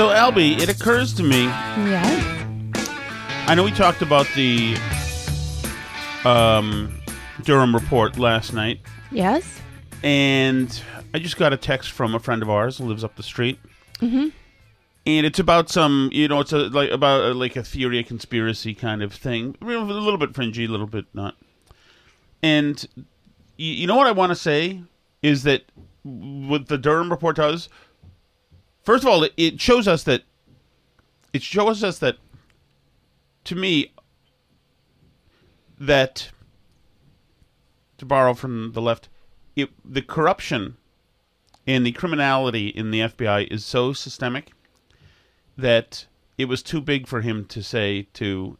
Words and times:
So, 0.00 0.08
Albie, 0.08 0.58
it 0.58 0.70
occurs 0.70 1.12
to 1.16 1.22
me. 1.22 1.42
Yes. 1.42 2.46
I 3.46 3.54
know 3.54 3.62
we 3.62 3.70
talked 3.70 4.00
about 4.00 4.26
the 4.34 4.74
um, 6.24 6.98
Durham 7.42 7.74
report 7.74 8.18
last 8.18 8.54
night, 8.54 8.80
Yes. 9.10 9.60
and 10.02 10.82
I 11.12 11.18
just 11.18 11.36
got 11.36 11.52
a 11.52 11.58
text 11.58 11.90
from 11.90 12.14
a 12.14 12.18
friend 12.18 12.40
of 12.40 12.48
ours 12.48 12.78
who 12.78 12.86
lives 12.86 13.04
up 13.04 13.16
the 13.16 13.22
street. 13.22 13.58
Mm-hmm. 14.00 14.28
And 15.04 15.26
it's 15.26 15.38
about 15.38 15.68
some, 15.68 16.08
you 16.14 16.28
know, 16.28 16.40
it's 16.40 16.54
a, 16.54 16.70
like 16.70 16.90
about 16.90 17.32
a, 17.32 17.34
like 17.34 17.56
a 17.56 17.62
theory, 17.62 17.98
a 17.98 18.02
conspiracy 18.02 18.72
kind 18.72 19.02
of 19.02 19.12
thing. 19.12 19.54
A 19.60 19.66
little 19.66 20.16
bit 20.16 20.34
fringy, 20.34 20.64
a 20.64 20.68
little 20.68 20.86
bit 20.86 21.04
not. 21.12 21.36
And 22.42 22.82
you, 23.58 23.74
you 23.74 23.86
know 23.86 23.96
what 23.96 24.06
I 24.06 24.12
want 24.12 24.30
to 24.30 24.36
say 24.36 24.80
is 25.20 25.42
that 25.42 25.64
what 26.04 26.68
the 26.68 26.78
Durham 26.78 27.10
report 27.10 27.36
does. 27.36 27.68
First 28.90 29.04
of 29.04 29.10
all, 29.10 29.22
it, 29.22 29.32
it 29.36 29.60
shows 29.60 29.86
us 29.86 30.02
that 30.02 30.24
it 31.32 31.44
shows 31.44 31.84
us 31.84 32.00
that 32.00 32.16
to 33.44 33.54
me 33.54 33.92
that 35.78 36.30
to 37.98 38.04
borrow 38.04 38.34
from 38.34 38.72
the 38.72 38.82
left, 38.82 39.08
it, 39.54 39.70
the 39.84 40.02
corruption 40.02 40.76
and 41.68 41.86
the 41.86 41.92
criminality 41.92 42.66
in 42.66 42.90
the 42.90 43.02
FBI 43.02 43.46
is 43.48 43.64
so 43.64 43.92
systemic 43.92 44.50
that 45.56 46.06
it 46.36 46.46
was 46.46 46.60
too 46.60 46.80
big 46.80 47.06
for 47.06 47.20
him 47.20 47.44
to 47.44 47.62
say 47.62 48.08
to 48.14 48.58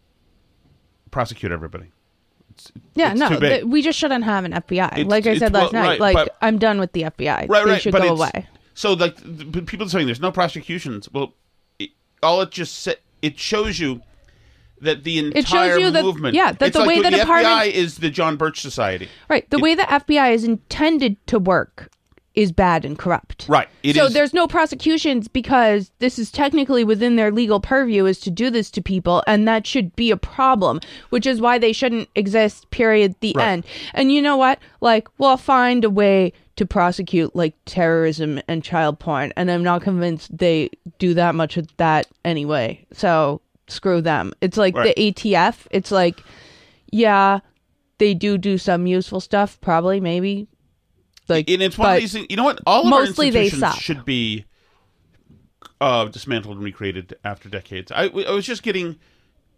prosecute 1.10 1.50
everybody. 1.50 1.90
It's, 2.50 2.70
Yeah, 2.94 3.10
it's 3.10 3.18
no, 3.18 3.36
th- 3.36 3.64
we 3.64 3.82
just 3.82 3.98
shouldn't 3.98 4.22
have 4.22 4.44
an 4.44 4.52
FBI. 4.52 4.92
It's- 4.92 5.06
like 5.06 5.26
I 5.26 5.38
said 5.38 5.52
last 5.52 5.72
well, 5.72 5.82
night, 5.82 5.88
right, 5.88 6.00
like 6.00 6.14
but- 6.14 6.36
I'm 6.40 6.58
done 6.60 6.78
with 6.78 6.92
the 6.92 7.02
FBI. 7.02 7.48
right, 7.48 7.64
they 7.64 7.70
right, 7.72 7.82
should 7.82 7.94
go 7.94 8.14
away. 8.14 8.46
So, 8.80 8.94
like, 8.94 9.16
people 9.66 9.84
are 9.86 9.90
saying 9.90 10.06
there's 10.06 10.22
no 10.22 10.32
prosecutions. 10.32 11.06
Well, 11.12 11.34
it, 11.78 11.90
all 12.22 12.40
it 12.40 12.50
just 12.50 12.78
sa- 12.78 12.92
it 13.20 13.38
shows 13.38 13.78
you 13.78 14.00
that 14.80 15.04
the 15.04 15.18
entire 15.18 15.38
It 15.38 15.46
shows 15.48 15.78
you 15.78 15.90
that- 15.90 16.02
movement, 16.02 16.34
yeah, 16.34 16.52
that 16.52 16.72
the 16.72 16.78
like 16.78 16.88
way 16.88 17.02
the, 17.02 17.10
the 17.10 17.16
FBI 17.18 17.66
is 17.70 17.98
the 17.98 18.08
John 18.08 18.38
Birch 18.38 18.58
Society. 18.62 19.10
Right. 19.28 19.44
The 19.50 19.58
It- 19.58 19.62
way 19.62 19.74
the 19.74 19.82
FBI 19.82 20.32
is 20.32 20.44
intended 20.44 21.18
to 21.26 21.38
work 21.38 21.90
is 22.34 22.52
bad 22.52 22.86
and 22.86 22.98
corrupt. 22.98 23.44
Right. 23.50 23.68
So 23.92 24.06
is- 24.06 24.14
there's 24.14 24.32
no 24.32 24.46
prosecutions 24.46 25.28
because 25.28 25.90
this 25.98 26.18
is 26.18 26.30
technically 26.30 26.82
within 26.82 27.16
their 27.16 27.30
legal 27.30 27.60
purview 27.60 28.06
is 28.06 28.18
to 28.20 28.30
do 28.30 28.48
this 28.48 28.70
to 28.70 28.80
people 28.80 29.22
and 29.26 29.46
that 29.46 29.66
should 29.66 29.94
be 29.94 30.10
a 30.10 30.16
problem, 30.16 30.80
which 31.10 31.26
is 31.26 31.38
why 31.38 31.58
they 31.58 31.74
shouldn't 31.74 32.08
exist 32.14 32.70
period 32.70 33.14
the 33.20 33.34
Right. 33.36 33.46
end. 33.46 33.64
And 33.92 34.10
you 34.10 34.22
know 34.22 34.38
what? 34.38 34.58
Like 34.80 35.06
we'll 35.18 35.36
find 35.36 35.84
a 35.84 35.90
way 35.90 36.32
to 36.60 36.66
prosecute 36.66 37.34
like 37.34 37.54
terrorism 37.64 38.38
and 38.46 38.62
child 38.62 38.98
porn 38.98 39.32
and 39.34 39.50
I'm 39.50 39.62
not 39.62 39.80
convinced 39.80 40.36
they 40.36 40.68
do 40.98 41.14
that 41.14 41.34
much 41.34 41.56
of 41.56 41.74
that 41.78 42.06
anyway. 42.22 42.84
So 42.92 43.40
screw 43.66 44.02
them. 44.02 44.34
It's 44.42 44.58
like 44.58 44.76
Right. 44.76 44.94
the 44.94 45.12
ATF. 45.12 45.66
It's 45.70 45.90
like 45.90 46.22
yeah, 46.92 47.40
they 47.96 48.12
do 48.12 48.36
do 48.36 48.58
some 48.58 48.86
useful 48.86 49.20
stuff 49.20 49.58
probably 49.62 50.00
maybe 50.00 50.48
like 51.28 51.48
and 51.48 51.62
it's 51.62 51.78
one 51.78 51.94
of 51.94 52.00
these 52.00 52.12
things. 52.12 52.26
You 52.28 52.36
know 52.36 52.44
what? 52.44 52.60
All 52.66 52.82
of 52.82 52.88
mostly 52.88 53.30
our 53.30 53.36
institutions 53.36 53.76
should 53.76 54.04
be 54.04 54.44
uh, 55.80 56.04
dismantled 56.08 56.56
and 56.56 56.64
recreated 56.64 57.14
after 57.24 57.48
decades. 57.48 57.90
I, 57.90 58.04
I 58.08 58.32
was 58.32 58.44
just 58.44 58.62
getting, 58.62 58.98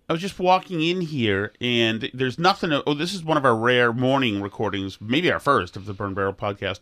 I 0.09 0.13
was 0.13 0.21
just 0.21 0.39
walking 0.39 0.83
in 0.83 1.01
here, 1.01 1.53
and 1.61 2.11
there's 2.13 2.39
nothing. 2.39 2.73
Oh, 2.87 2.95
this 2.95 3.15
is 3.15 3.25
one 3.25 3.37
of 3.37 3.45
our 3.45 3.57
rare 3.57 3.93
morning 3.93 4.43
recordings, 4.43 5.01
maybe 5.01 5.31
our 5.31 5.41
first 5.41 5.77
of 5.77 5.87
the 5.87 5.95
Burn 5.95 6.15
Barrel 6.15 6.35
podcast, 6.35 6.81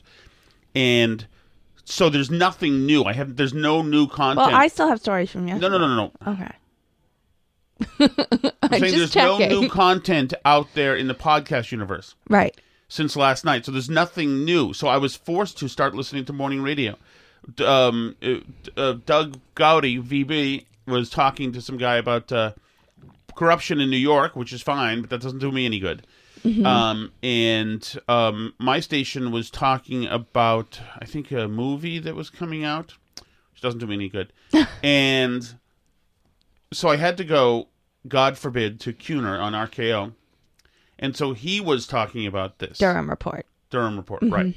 and 0.75 1.27
so 1.85 2.09
there's 2.09 2.31
nothing 2.31 2.87
new. 2.87 3.05
I 3.05 3.13
have 3.13 3.37
there's 3.37 3.55
no 3.55 3.83
new 3.83 4.07
content. 4.07 4.49
Well, 4.49 4.55
I 4.55 4.69
still 4.69 4.89
have 4.89 5.01
stories 5.01 5.31
from 5.31 5.47
no, 5.47 5.55
yesterday. 5.55 5.79
no, 5.79 5.79
no, 5.79 5.95
no, 5.95 6.13
no. 6.27 6.33
Okay. 6.33 6.53
I'm 8.63 8.71
saying 8.81 8.95
just 8.95 9.15
there's 9.15 9.17
no 9.17 9.39
new 9.39 9.69
content 9.69 10.35
out 10.45 10.69
there 10.75 10.95
in 10.97 11.09
the 11.09 11.15
podcast 11.15 11.73
universe. 11.73 12.15
Right. 12.29 12.59
since 12.89 13.17
last 13.17 13.45
night. 13.45 13.65
So 13.65 13.73
there's 13.73 13.91
nothing 13.91 14.45
new. 14.45 14.73
So 14.73 14.89
I 14.89 14.99
was 14.99 15.17
forced 15.17 15.59
to 15.59 15.69
start 15.69 15.95
listening 15.95 16.25
to 16.27 16.33
morning 16.33 16.63
radio. 16.63 16.97
Um, 17.65 18.17
uh, 18.23 18.37
uh, 18.77 18.95
Doug 19.07 19.39
Gowdy, 19.55 19.99
VB, 19.99 20.67
was 20.87 21.09
talking 21.09 21.53
to 21.53 21.63
some 21.63 21.79
guy 21.79 21.97
about 21.97 22.31
uh, 22.31 22.53
corruption 23.41 23.81
in 23.81 23.89
New 23.89 23.97
York, 23.97 24.37
which 24.37 24.53
is 24.53 24.61
fine, 24.61 25.01
but 25.01 25.09
that 25.09 25.23
doesn't 25.23 25.39
do 25.39 25.51
me 25.51 25.65
any 25.65 25.79
good. 25.79 26.07
Um, 26.67 27.11
and 27.23 27.99
um, 28.07 28.53
my 28.59 28.81
station 28.81 29.33
was 29.33 29.51
talking 29.51 30.05
about, 30.07 30.79
I 30.99 31.07
think, 31.07 31.33
a 31.33 31.49
movie 31.49 31.99
that 32.01 32.15
was 32.15 32.29
coming 32.29 32.65
out, 32.65 32.99
which 33.53 33.63
doesn't 33.63 33.81
do 33.81 33.87
me 33.87 33.95
any 33.95 34.11
good. 34.11 34.35
and 34.83 35.55
so 36.71 36.91
I 36.91 36.97
had 36.97 37.17
to 37.17 37.25
go, 37.25 37.69
God 38.07 38.37
forbid, 38.37 38.79
to 38.81 38.93
Kuhner 38.93 39.41
on 39.41 39.55
RKO. 39.55 40.13
And 40.99 41.17
so 41.17 41.33
he 41.33 41.63
was 41.63 41.87
talking 41.87 42.27
about 42.27 42.59
this. 42.59 42.77
Durham 42.77 43.09
report. 43.09 43.47
Durham 43.71 43.97
report, 43.97 44.23
right? 44.25 44.55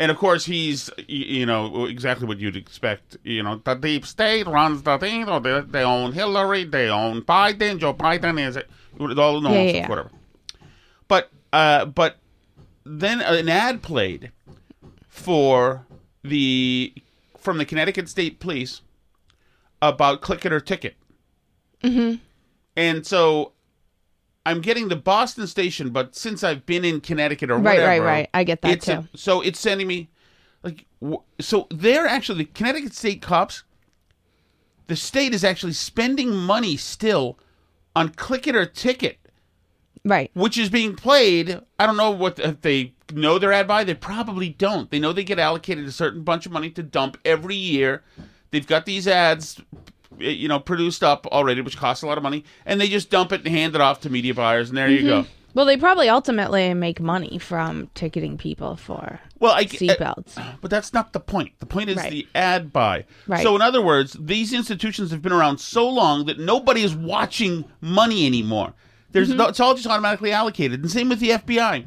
And 0.00 0.10
of 0.10 0.16
course, 0.16 0.46
he's 0.46 0.88
you 1.08 1.44
know 1.44 1.84
exactly 1.84 2.26
what 2.26 2.40
you'd 2.40 2.56
expect. 2.56 3.18
You 3.22 3.42
know, 3.42 3.60
the 3.62 3.74
deep 3.74 4.06
state 4.06 4.46
runs 4.46 4.82
the 4.82 4.96
thing. 4.96 5.28
Or 5.28 5.40
they, 5.40 5.60
they 5.60 5.82
own 5.82 6.12
Hillary, 6.12 6.64
they 6.64 6.88
own 6.88 7.20
Biden. 7.20 7.78
Joe 7.78 7.92
Biden 7.92 8.40
is 8.40 8.56
all 9.18 9.42
no 9.42 9.52
Yeah, 9.52 9.60
yeah, 9.60 9.88
whatever. 9.88 10.10
But 11.06 11.30
uh, 11.52 11.84
but 11.84 12.16
then 12.82 13.20
an 13.20 13.50
ad 13.50 13.82
played 13.82 14.32
for 15.06 15.84
the 16.24 16.94
from 17.36 17.58
the 17.58 17.66
Connecticut 17.66 18.08
State 18.08 18.40
Police 18.40 18.80
about 19.82 20.22
click 20.22 20.46
it 20.46 20.52
or 20.52 20.60
ticket. 20.60 20.96
Mm-hmm. 21.84 22.16
And 22.74 23.06
so 23.06 23.52
I'm 24.50 24.60
getting 24.60 24.88
the 24.88 24.96
Boston 24.96 25.46
station, 25.46 25.90
but 25.90 26.14
since 26.14 26.42
I've 26.44 26.66
been 26.66 26.84
in 26.84 27.00
Connecticut 27.00 27.50
or 27.50 27.54
Right, 27.56 27.78
right, 27.78 27.84
whatever, 28.00 28.04
right. 28.06 28.28
I 28.34 28.44
get 28.44 28.62
that 28.62 28.70
it's 28.72 28.88
a- 28.88 28.96
too. 29.02 29.08
so 29.14 29.40
it's 29.40 29.58
sending 29.60 29.86
me 29.86 30.08
like 30.62 30.86
w- 31.00 31.22
so 31.40 31.66
they're 31.70 32.06
actually 32.06 32.38
the 32.38 32.50
Connecticut 32.52 32.92
State 32.94 33.22
cops 33.22 33.62
the 34.88 34.96
state 34.96 35.32
is 35.32 35.44
actually 35.44 35.72
spending 35.72 36.34
money 36.34 36.76
still 36.76 37.38
on 37.94 38.08
click 38.08 38.48
it 38.48 38.56
or 38.56 38.66
ticket, 38.66 39.18
Right. 40.04 40.30
which 40.34 40.58
is 40.58 40.68
being 40.68 40.96
played. 40.96 41.60
I 41.78 41.86
don't 41.86 41.96
know 41.96 42.10
what 42.10 42.40
if 42.40 42.60
they 42.62 42.94
know 43.12 43.38
their 43.38 43.52
ad 43.52 43.68
buy. 43.68 43.84
They 43.84 43.94
probably 43.94 44.48
don't. 44.48 44.90
They 44.90 44.98
know 44.98 45.12
they 45.12 45.22
get 45.22 45.38
allocated 45.38 45.86
a 45.86 45.92
certain 45.92 46.22
bunch 46.24 46.44
of 46.44 46.50
money 46.50 46.70
to 46.70 46.82
dump 46.82 47.18
every 47.24 47.54
year. 47.54 48.02
They've 48.50 48.66
got 48.66 48.84
these 48.84 49.06
ads, 49.06 49.60
you 50.18 50.48
know, 50.48 50.58
produced 50.60 51.02
up 51.02 51.26
already, 51.28 51.60
which 51.60 51.76
costs 51.76 52.02
a 52.02 52.06
lot 52.06 52.16
of 52.18 52.22
money, 52.22 52.44
and 52.66 52.80
they 52.80 52.88
just 52.88 53.10
dump 53.10 53.32
it 53.32 53.40
and 53.44 53.48
hand 53.48 53.74
it 53.74 53.80
off 53.80 54.00
to 54.02 54.10
media 54.10 54.34
buyers, 54.34 54.68
and 54.68 54.76
there 54.78 54.88
you 54.88 55.06
go. 55.06 55.26
Well, 55.52 55.66
they 55.66 55.76
probably 55.76 56.08
ultimately 56.08 56.72
make 56.74 57.00
money 57.00 57.38
from 57.38 57.88
ticketing 57.94 58.38
people 58.38 58.76
for 58.76 59.18
Well, 59.40 59.52
I 59.52 59.64
seatbelts. 59.64 60.40
But 60.60 60.70
that's 60.70 60.92
not 60.92 61.12
the 61.12 61.18
point. 61.18 61.58
The 61.58 61.66
point 61.66 61.90
is 61.90 61.96
Right. 61.96 62.10
the 62.10 62.28
ad 62.36 62.72
buy. 62.72 63.04
Right. 63.26 63.42
So, 63.42 63.56
in 63.56 63.62
other 63.62 63.82
words, 63.82 64.16
these 64.20 64.52
institutions 64.52 65.10
have 65.10 65.22
been 65.22 65.32
around 65.32 65.58
so 65.58 65.88
long 65.88 66.26
that 66.26 66.38
nobody 66.38 66.82
is 66.84 66.94
watching 66.94 67.64
money 67.80 68.26
anymore. 68.26 68.74
There's 69.10 69.30
Mm-hmm. 69.30 69.38
no, 69.38 69.48
it's 69.48 69.58
all 69.58 69.74
just 69.74 69.88
automatically 69.88 70.30
allocated. 70.30 70.82
And 70.82 70.90
same 70.90 71.08
with 71.08 71.18
the 71.18 71.30
FBI. 71.30 71.84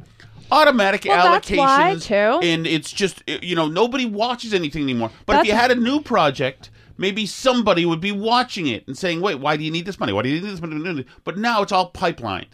Automatic 0.52 1.06
Well, 1.06 1.32
that's 1.32 1.48
allocations, 1.48 2.44
and 2.44 2.66
it's 2.66 2.92
just 2.92 3.22
uh, 3.28 3.38
you 3.40 3.56
know 3.56 3.66
nobody 3.66 4.04
watches 4.04 4.52
anything 4.52 4.82
anymore. 4.82 5.10
But 5.24 5.40
if 5.40 5.46
you 5.46 5.54
had 5.54 5.70
a 5.70 5.74
new 5.74 6.02
project, 6.02 6.68
maybe 6.96 7.26
somebody 7.26 7.84
would 7.86 8.00
be 8.00 8.12
watching 8.12 8.66
it 8.66 8.86
and 8.86 8.96
saying, 8.96 9.20
"Wait, 9.20 9.36
why 9.40 9.56
do 9.56 9.64
you 9.64 9.70
need 9.70 9.86
this 9.86 9.98
money? 10.00 10.12
Why 10.12 10.22
do 10.22 10.28
you 10.28 10.40
need 10.40 10.50
this 10.50 10.60
money?" 10.60 11.04
But 11.24 11.38
now 11.38 11.62
it's 11.62 11.72
all 11.72 11.90
pipelined. 11.92 12.46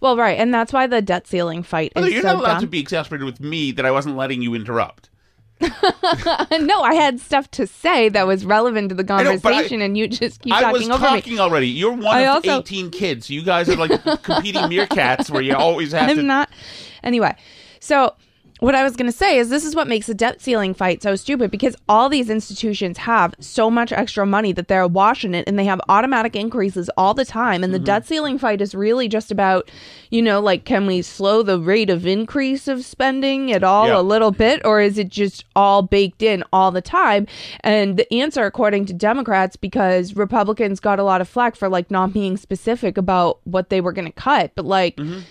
Well, 0.00 0.16
right, 0.16 0.38
and 0.38 0.52
that's 0.52 0.72
why 0.72 0.86
the 0.86 1.00
debt 1.00 1.26
ceiling 1.26 1.62
fight 1.62 1.92
Although 1.96 2.08
is 2.08 2.14
you're 2.14 2.22
so 2.22 2.28
not 2.34 2.36
allowed 2.40 2.52
dumb. 2.54 2.60
to 2.62 2.66
be 2.66 2.80
exasperated 2.80 3.24
with 3.24 3.40
me 3.40 3.72
that 3.72 3.86
I 3.86 3.90
wasn't 3.90 4.16
letting 4.16 4.42
you 4.42 4.54
interrupt. 4.54 5.08
no, 5.62 6.82
I 6.82 6.94
had 6.94 7.20
stuff 7.20 7.50
to 7.52 7.66
say 7.66 8.08
that 8.08 8.26
was 8.26 8.44
relevant 8.44 8.88
to 8.90 8.94
the 8.94 9.04
know, 9.04 9.14
I- 9.16 9.24
conversation, 9.24 9.80
and 9.80 9.96
you 9.96 10.08
just 10.08 10.42
keep 10.42 10.52
I 10.52 10.62
talking 10.62 10.88
was 10.88 10.96
over 10.96 11.06
talking 11.06 11.34
me. 11.34 11.38
already. 11.40 11.68
You're 11.68 11.92
one 11.92 12.16
I 12.16 12.20
of 12.22 12.44
also- 12.46 12.60
18 12.60 12.90
kids. 12.90 13.30
You 13.30 13.42
guys 13.42 13.68
are 13.68 13.76
like 13.76 14.02
competing 14.22 14.62
meerkats 14.62 15.30
where 15.30 15.42
you 15.42 15.54
always 15.54 15.92
have 15.92 16.08
to. 16.14 16.20
I'm 16.20 16.26
not. 16.26 16.50
Anyway, 17.02 17.34
so 17.80 18.14
what 18.62 18.76
I 18.76 18.84
was 18.84 18.94
going 18.94 19.10
to 19.10 19.16
say 19.16 19.38
is 19.38 19.48
this 19.48 19.64
is 19.64 19.74
what 19.74 19.88
makes 19.88 20.06
the 20.06 20.14
debt 20.14 20.40
ceiling 20.40 20.72
fight 20.72 21.02
so 21.02 21.16
stupid 21.16 21.50
because 21.50 21.74
all 21.88 22.08
these 22.08 22.30
institutions 22.30 22.96
have 22.98 23.34
so 23.40 23.68
much 23.68 23.90
extra 23.90 24.24
money 24.24 24.52
that 24.52 24.68
they're 24.68 24.86
washing 24.86 25.34
it 25.34 25.48
and 25.48 25.58
they 25.58 25.64
have 25.64 25.80
automatic 25.88 26.36
increases 26.36 26.88
all 26.96 27.12
the 27.12 27.24
time. 27.24 27.64
And 27.64 27.74
the 27.74 27.78
mm-hmm. 27.78 27.86
debt 27.86 28.06
ceiling 28.06 28.38
fight 28.38 28.60
is 28.60 28.72
really 28.72 29.08
just 29.08 29.32
about, 29.32 29.68
you 30.10 30.22
know, 30.22 30.38
like, 30.38 30.64
can 30.64 30.86
we 30.86 31.02
slow 31.02 31.42
the 31.42 31.58
rate 31.58 31.90
of 31.90 32.06
increase 32.06 32.68
of 32.68 32.84
spending 32.84 33.50
at 33.50 33.64
all 33.64 33.88
Yeah. 33.88 33.98
a 33.98 34.00
little 34.00 34.30
bit 34.30 34.64
or 34.64 34.80
is 34.80 34.96
it 34.96 35.08
just 35.08 35.44
all 35.56 35.82
baked 35.82 36.22
in 36.22 36.44
all 36.52 36.70
the 36.70 36.80
time? 36.80 37.26
And 37.62 37.96
the 37.96 38.14
answer, 38.14 38.44
according 38.46 38.86
to 38.86 38.92
Democrats, 38.92 39.56
because 39.56 40.14
Republicans 40.14 40.78
got 40.78 41.00
a 41.00 41.04
lot 41.04 41.20
of 41.20 41.28
flack 41.28 41.56
for 41.56 41.68
like 41.68 41.90
not 41.90 42.12
being 42.12 42.36
specific 42.36 42.96
about 42.96 43.40
what 43.42 43.70
they 43.70 43.80
were 43.80 43.92
going 43.92 44.06
to 44.06 44.12
cut, 44.12 44.52
but 44.54 44.66
like, 44.66 44.98
mm-hmm. 44.98 45.22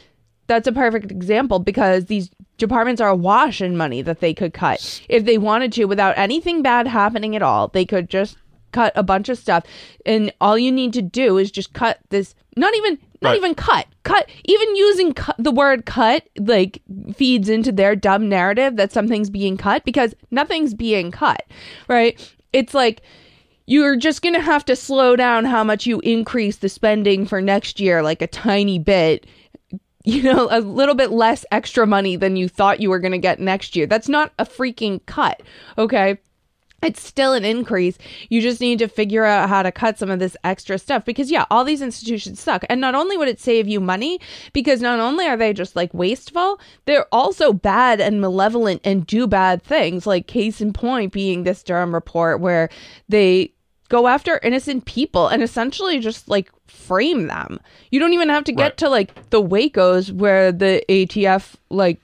that's 0.47 0.67
a 0.67 0.73
perfect 0.73 1.11
example 1.11 1.59
because 1.59 2.07
these 2.07 2.29
departments 2.61 3.01
are 3.01 3.09
awash 3.09 3.59
in 3.59 3.75
money 3.75 4.01
that 4.01 4.21
they 4.21 4.33
could 4.33 4.53
cut. 4.53 5.01
If 5.09 5.25
they 5.25 5.37
wanted 5.37 5.73
to 5.73 5.85
without 5.85 6.17
anything 6.17 6.61
bad 6.61 6.87
happening 6.87 7.35
at 7.35 7.41
all 7.41 7.67
they 7.67 7.85
could 7.85 8.09
just 8.09 8.37
cut 8.71 8.93
a 8.95 9.03
bunch 9.03 9.27
of 9.27 9.37
stuff. 9.37 9.65
And 10.05 10.31
all 10.39 10.57
you 10.57 10.71
need 10.71 10.93
to 10.93 11.01
do 11.01 11.37
is 11.37 11.51
just 11.51 11.73
cut 11.73 11.99
this 12.09 12.35
not 12.55 12.73
even 12.75 12.97
not 13.21 13.29
Right. 13.31 13.37
even 13.37 13.53
cut 13.55 13.85
cut 14.03 14.29
even 14.45 14.75
using 14.75 15.13
cut, 15.13 15.35
the 15.37 15.51
word 15.51 15.85
cut 15.85 16.27
like 16.39 16.81
feeds 17.15 17.49
into 17.49 17.71
their 17.71 17.95
dumb 17.95 18.27
narrative 18.29 18.77
that 18.77 18.91
something's 18.91 19.29
being 19.29 19.57
cut 19.57 19.83
because 19.85 20.15
nothing's 20.31 20.73
being 20.73 21.11
cut 21.11 21.43
right? 21.87 22.33
It's 22.53 22.73
like 22.73 23.01
you're 23.67 23.95
just 23.95 24.21
going 24.21 24.33
to 24.33 24.41
have 24.41 24.65
to 24.65 24.75
slow 24.75 25.15
down 25.15 25.45
how 25.45 25.63
much 25.63 25.85
you 25.85 25.99
increase 25.99 26.57
the 26.57 26.67
spending 26.67 27.25
for 27.25 27.41
next 27.41 27.79
year 27.79 28.01
like 28.01 28.21
a 28.21 28.27
tiny 28.27 28.79
bit 28.79 29.25
you 30.03 30.23
know, 30.23 30.47
a 30.51 30.59
little 30.59 30.95
bit 30.95 31.11
less 31.11 31.45
extra 31.51 31.85
money 31.85 32.15
than 32.15 32.35
you 32.35 32.47
thought 32.47 32.79
you 32.79 32.89
were 32.89 32.99
going 32.99 33.11
to 33.11 33.17
get 33.17 33.39
next 33.39 33.75
year. 33.75 33.85
That's 33.85 34.09
not 34.09 34.31
a 34.39 34.45
freaking 34.45 35.05
cut, 35.05 35.41
okay? 35.77 36.17
It's 36.81 37.03
still 37.03 37.33
an 37.33 37.45
increase. 37.45 37.99
You 38.29 38.41
just 38.41 38.59
need 38.59 38.79
to 38.79 38.87
figure 38.87 39.23
out 39.23 39.49
how 39.49 39.61
to 39.61 39.71
cut 39.71 39.99
some 39.99 40.09
of 40.09 40.17
this 40.17 40.35
extra 40.43 40.79
stuff 40.79 41.05
because, 41.05 41.29
yeah, 41.29 41.45
all 41.51 41.63
these 41.63 41.83
institutions 41.83 42.39
suck. 42.39 42.65
And 42.69 42.81
not 42.81 42.95
only 42.95 43.17
would 43.17 43.27
it 43.27 43.39
save 43.39 43.67
you 43.67 43.79
money, 43.79 44.19
because 44.51 44.81
not 44.81 44.99
only 44.99 45.27
are 45.27 45.37
they 45.37 45.53
just 45.53 45.75
like 45.75 45.93
wasteful, 45.93 46.59
they're 46.85 47.05
also 47.11 47.53
bad 47.53 48.01
and 48.01 48.19
malevolent 48.19 48.81
and 48.83 49.05
do 49.05 49.27
bad 49.27 49.61
things. 49.61 50.07
Like, 50.07 50.25
case 50.25 50.59
in 50.59 50.73
point 50.73 51.13
being 51.13 51.43
this 51.43 51.61
Durham 51.61 51.93
report 51.93 52.39
where 52.39 52.69
they 53.07 53.53
go 53.91 54.07
after 54.07 54.39
innocent 54.41 54.85
people 54.85 55.27
and 55.27 55.43
essentially 55.43 55.99
just 55.99 56.27
like 56.29 56.49
frame 56.67 57.27
them. 57.27 57.59
You 57.91 57.99
don't 57.99 58.13
even 58.13 58.29
have 58.29 58.45
to 58.45 58.53
get 58.53 58.63
Right. 58.63 58.77
to 58.77 58.89
like 58.89 59.29
the 59.29 59.41
Wacos 59.43 60.11
where 60.11 60.51
the 60.53 60.81
ATF 60.89 61.55
like 61.69 61.99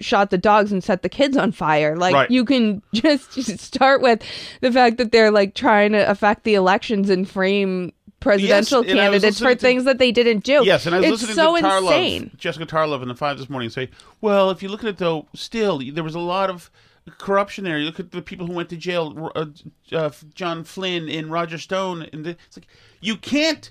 shot 0.00 0.30
the 0.30 0.38
dogs 0.38 0.70
and 0.72 0.82
set 0.82 1.02
the 1.02 1.08
kids 1.08 1.36
on 1.36 1.50
fire. 1.52 1.96
Like 1.96 2.14
Right. 2.14 2.30
you 2.30 2.44
can 2.44 2.82
just, 2.94 3.32
just 3.34 3.58
start 3.58 4.00
with 4.00 4.22
the 4.60 4.70
fact 4.72 4.96
that 4.98 5.10
they're 5.12 5.30
like 5.32 5.54
trying 5.54 5.92
to 5.92 6.08
affect 6.08 6.44
the 6.44 6.54
elections 6.54 7.10
and 7.10 7.28
frame 7.28 7.92
presidential 8.20 8.80
and 8.82 8.88
candidates 8.88 9.40
for 9.40 9.52
to- 9.54 9.60
things 9.60 9.82
that 9.84 9.98
they 9.98 10.12
didn't 10.12 10.44
do. 10.44 10.62
Yes, 10.64 10.86
and 10.86 10.94
I 10.94 11.00
was 11.00 11.08
it's 11.10 11.22
listening 11.22 11.34
so 11.34 11.56
to 11.56 11.62
Tarlov, 11.62 11.82
insane. 11.98 12.30
Jessica 12.36 12.66
Tarlov 12.66 13.02
in 13.02 13.08
the 13.08 13.16
Five 13.16 13.38
this 13.38 13.50
morning 13.50 13.68
say, 13.70 13.90
well, 14.20 14.50
if 14.50 14.62
you 14.62 14.68
look 14.68 14.84
at 14.84 14.88
it 14.90 14.98
though, 14.98 15.26
still 15.34 15.80
there 15.92 16.04
was 16.04 16.14
a 16.14 16.20
lot 16.20 16.48
of 16.48 16.70
corruption 17.18 17.64
there. 17.64 17.78
You 17.78 17.86
look 17.86 18.00
at 18.00 18.10
the 18.10 18.22
people 18.22 18.46
who 18.46 18.52
went 18.52 18.68
to 18.70 18.76
jail, 18.76 19.30
uh, 19.34 19.46
uh, 19.92 20.10
John 20.34 20.64
Flynn 20.64 21.08
and 21.08 21.30
Roger 21.30 21.58
Stone, 21.58 22.08
and 22.12 22.24
the, 22.24 22.30
it's 22.46 22.56
like 22.56 22.66
you 23.00 23.16
can't 23.16 23.70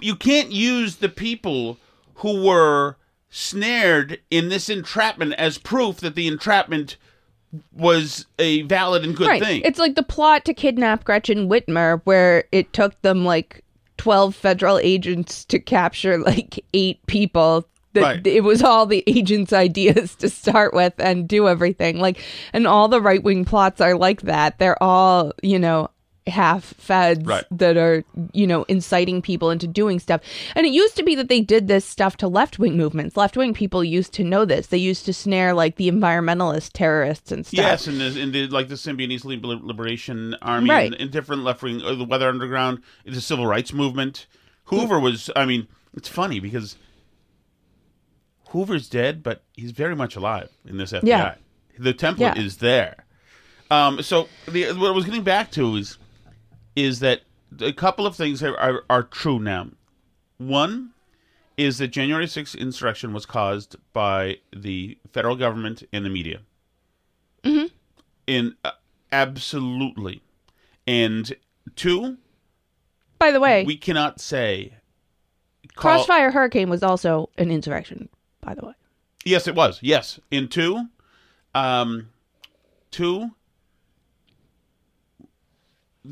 you 0.00 0.16
can't 0.16 0.52
use 0.52 0.96
the 0.96 1.08
people 1.08 1.78
who 2.16 2.44
were 2.44 2.96
snared 3.30 4.20
in 4.30 4.48
this 4.48 4.68
entrapment 4.68 5.34
as 5.34 5.58
proof 5.58 5.98
that 5.98 6.14
the 6.14 6.26
entrapment 6.26 6.96
was 7.72 8.26
a 8.38 8.62
valid 8.62 9.04
and 9.04 9.16
good 9.16 9.28
right. 9.28 9.42
thing. 9.42 9.62
It's 9.64 9.78
like 9.78 9.94
the 9.94 10.02
plot 10.02 10.44
to 10.44 10.54
kidnap 10.54 11.04
Gretchen 11.04 11.48
Whitmer, 11.48 12.00
where 12.04 12.44
it 12.52 12.72
took 12.72 13.00
them 13.02 13.24
like 13.24 13.62
12 13.98 14.34
federal 14.34 14.78
agents 14.78 15.44
to 15.46 15.58
capture 15.58 16.18
like 16.18 16.62
eight 16.74 17.04
people. 17.06 17.66
That 17.96 18.02
Right. 18.02 18.26
It 18.26 18.44
was 18.44 18.62
all 18.62 18.86
the 18.86 19.02
agents' 19.06 19.52
ideas 19.52 20.14
to 20.16 20.28
start 20.28 20.72
with 20.74 20.92
and 20.98 21.26
do 21.26 21.48
everything. 21.48 21.98
Like, 21.98 22.20
and 22.52 22.66
all 22.66 22.88
the 22.88 23.00
right 23.00 23.22
wing 23.22 23.44
plots 23.44 23.80
are 23.80 23.96
like 23.96 24.22
that. 24.22 24.58
They're 24.58 24.80
all, 24.82 25.32
you 25.42 25.58
know, 25.58 25.90
half 26.26 26.64
feds 26.64 27.24
Right. 27.24 27.44
that 27.52 27.76
are, 27.76 28.02
you 28.32 28.48
know, 28.48 28.64
inciting 28.64 29.22
people 29.22 29.50
into 29.50 29.68
doing 29.68 30.00
stuff. 30.00 30.20
And 30.56 30.66
it 30.66 30.72
used 30.72 30.96
to 30.96 31.04
be 31.04 31.14
that 31.14 31.28
they 31.28 31.40
did 31.40 31.68
this 31.68 31.84
stuff 31.84 32.16
to 32.16 32.26
left 32.26 32.58
wing 32.58 32.76
movements. 32.76 33.16
Left 33.16 33.36
wing 33.36 33.54
people 33.54 33.84
used 33.84 34.12
to 34.14 34.24
know 34.24 34.44
this. 34.44 34.66
They 34.66 34.76
used 34.78 35.04
to 35.06 35.12
snare 35.12 35.54
like 35.54 35.76
the 35.76 35.88
environmentalist 35.88 36.70
terrorists 36.72 37.30
and 37.30 37.46
stuff. 37.46 37.58
Yes, 37.58 37.86
and 37.86 38.00
the, 38.00 38.20
and 38.20 38.32
the, 38.32 38.48
like 38.48 38.66
the 38.68 38.74
Symbionese 38.74 39.24
Liberation 39.24 40.34
Army 40.42 40.68
Right. 40.70 40.92
and, 40.92 41.00
and 41.00 41.10
different 41.12 41.44
left 41.44 41.62
wing, 41.62 41.80
uh, 41.82 41.94
the 41.94 42.04
Weather 42.04 42.28
Underground, 42.28 42.80
the 43.04 43.20
Civil 43.20 43.46
Rights 43.46 43.72
Movement. 43.72 44.26
Hoover 44.64 44.98
was, 44.98 45.30
I 45.36 45.44
mean, 45.46 45.68
it's 45.96 46.08
funny 46.08 46.40
because 46.40 46.76
Hoover's 48.56 48.88
dead, 48.88 49.22
but 49.22 49.42
he's 49.54 49.72
very 49.72 49.94
much 49.94 50.16
alive 50.16 50.48
in 50.64 50.78
this 50.78 50.92
FBI. 50.92 51.02
Yeah. 51.04 51.34
The 51.78 51.92
template 51.92 52.18
Yeah. 52.20 52.38
is 52.38 52.56
there. 52.56 53.04
Um, 53.70 54.00
so 54.02 54.28
the, 54.48 54.72
what 54.72 54.88
I 54.88 54.92
was 54.92 55.04
getting 55.04 55.22
back 55.24 55.50
to 55.52 55.76
is 55.76 55.98
is 56.74 57.00
that 57.00 57.20
a 57.60 57.72
couple 57.72 58.06
of 58.06 58.16
things 58.16 58.42
are, 58.42 58.56
are, 58.58 58.84
are 58.88 59.02
true 59.02 59.38
now. 59.38 59.68
One 60.38 60.90
is 61.56 61.78
that 61.78 61.88
January 61.88 62.26
6th 62.26 62.56
insurrection 62.58 63.12
was 63.12 63.24
caused 63.26 63.76
by 63.92 64.38
the 64.54 64.96
federal 65.12 65.36
government 65.36 65.82
and 65.92 66.04
the 66.04 66.10
media. 66.10 66.40
Mm-hmm. 67.42 67.66
In 68.26 68.54
uh, 68.64 68.72
absolutely, 69.12 70.22
and 70.86 71.34
two, 71.76 72.16
By 73.18 73.30
the 73.32 73.40
way, 73.40 73.64
we 73.64 73.76
cannot 73.76 74.20
say 74.20 74.74
call- 75.74 75.96
Crossfire 75.96 76.30
Hurricane 76.30 76.68
was 76.70 76.82
also 76.82 77.28
an 77.38 77.50
insurrection, 77.50 78.08
by 78.46 78.54
the 78.54 78.64
way. 78.64 78.72
Yes, 79.24 79.48
it 79.48 79.56
was. 79.56 79.80
Yes, 79.82 80.20
in 80.30 80.48
two, 80.48 80.86
um, 81.54 82.10
two. 82.92 83.32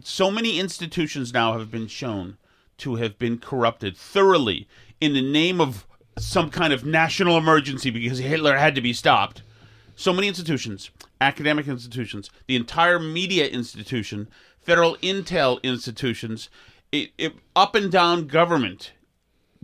So 0.03 0.31
many 0.31 0.59
institutions 0.59 1.33
now 1.33 1.57
have 1.57 1.71
been 1.71 1.87
shown 1.87 2.37
to 2.79 2.97
have 2.97 3.17
been 3.17 3.39
corrupted 3.39 3.97
thoroughly 3.97 4.67
in 5.01 5.15
the 5.15 5.23
name 5.23 5.61
of 5.61 5.87
some 6.19 6.51
kind 6.51 6.73
of 6.73 6.85
national 6.85 7.39
emergency 7.39 7.91
because 7.91 8.19
Hitler 8.19 8.57
had 8.57 8.75
to 8.75 8.81
be 8.81 8.93
stopped. 8.93 9.43
So 9.95 10.13
many 10.13 10.27
institutions, 10.27 10.91
academic 11.21 11.69
institutions, 11.69 12.31
the 12.49 12.57
entire 12.57 12.99
media 12.99 13.47
institution, 13.47 14.29
federal 14.61 14.97
intel 14.97 15.63
institutions, 15.63 16.51
it, 16.91 17.13
it, 17.17 17.35
up 17.55 17.77
and 17.77 17.93
down 17.93 18.27
government 18.27 18.93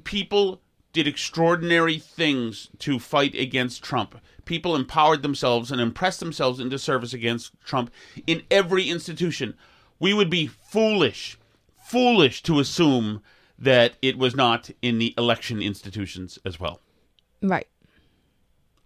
people 0.05 0.61
did 0.93 1.07
extraordinary 1.07 1.99
things 1.99 2.69
to 2.81 2.99
fight 2.99 3.35
against 3.35 3.83
Trump. 3.83 4.21
People 4.45 4.75
empowered 4.75 5.23
themselves 5.23 5.71
and 5.71 5.81
impressed 5.81 6.21
themselves 6.21 6.59
into 6.59 6.79
service 6.79 7.13
against 7.13 7.53
Trump 7.65 7.91
in 8.27 8.43
every 8.51 8.89
institution. 8.89 9.55
we 10.01 10.15
would 10.15 10.31
be 10.31 10.47
foolish, 10.47 11.39
foolish 11.77 12.43
to 12.43 12.59
assume 12.59 13.23
that 13.59 13.93
it 14.01 14.17
was 14.17 14.35
not 14.35 14.71
in 14.81 14.99
the 14.99 15.15
election 15.19 15.61
institutions 15.61 16.39
as 16.45 16.59
well. 16.59 16.81
Right. 17.43 17.69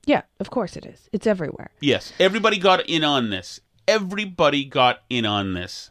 Yeah, 0.06 0.22
of 0.40 0.50
course 0.50 0.76
it 0.76 0.84
is. 0.84 1.08
It's 1.12 1.26
everywhere. 1.26 1.70
Yes, 1.80 2.12
everybody 2.18 2.58
got 2.58 2.86
in 2.88 3.04
on 3.04 3.30
this. 3.30 3.60
Everybody 3.86 4.64
got 4.64 5.02
in 5.08 5.24
on 5.24 5.54
this. 5.54 5.90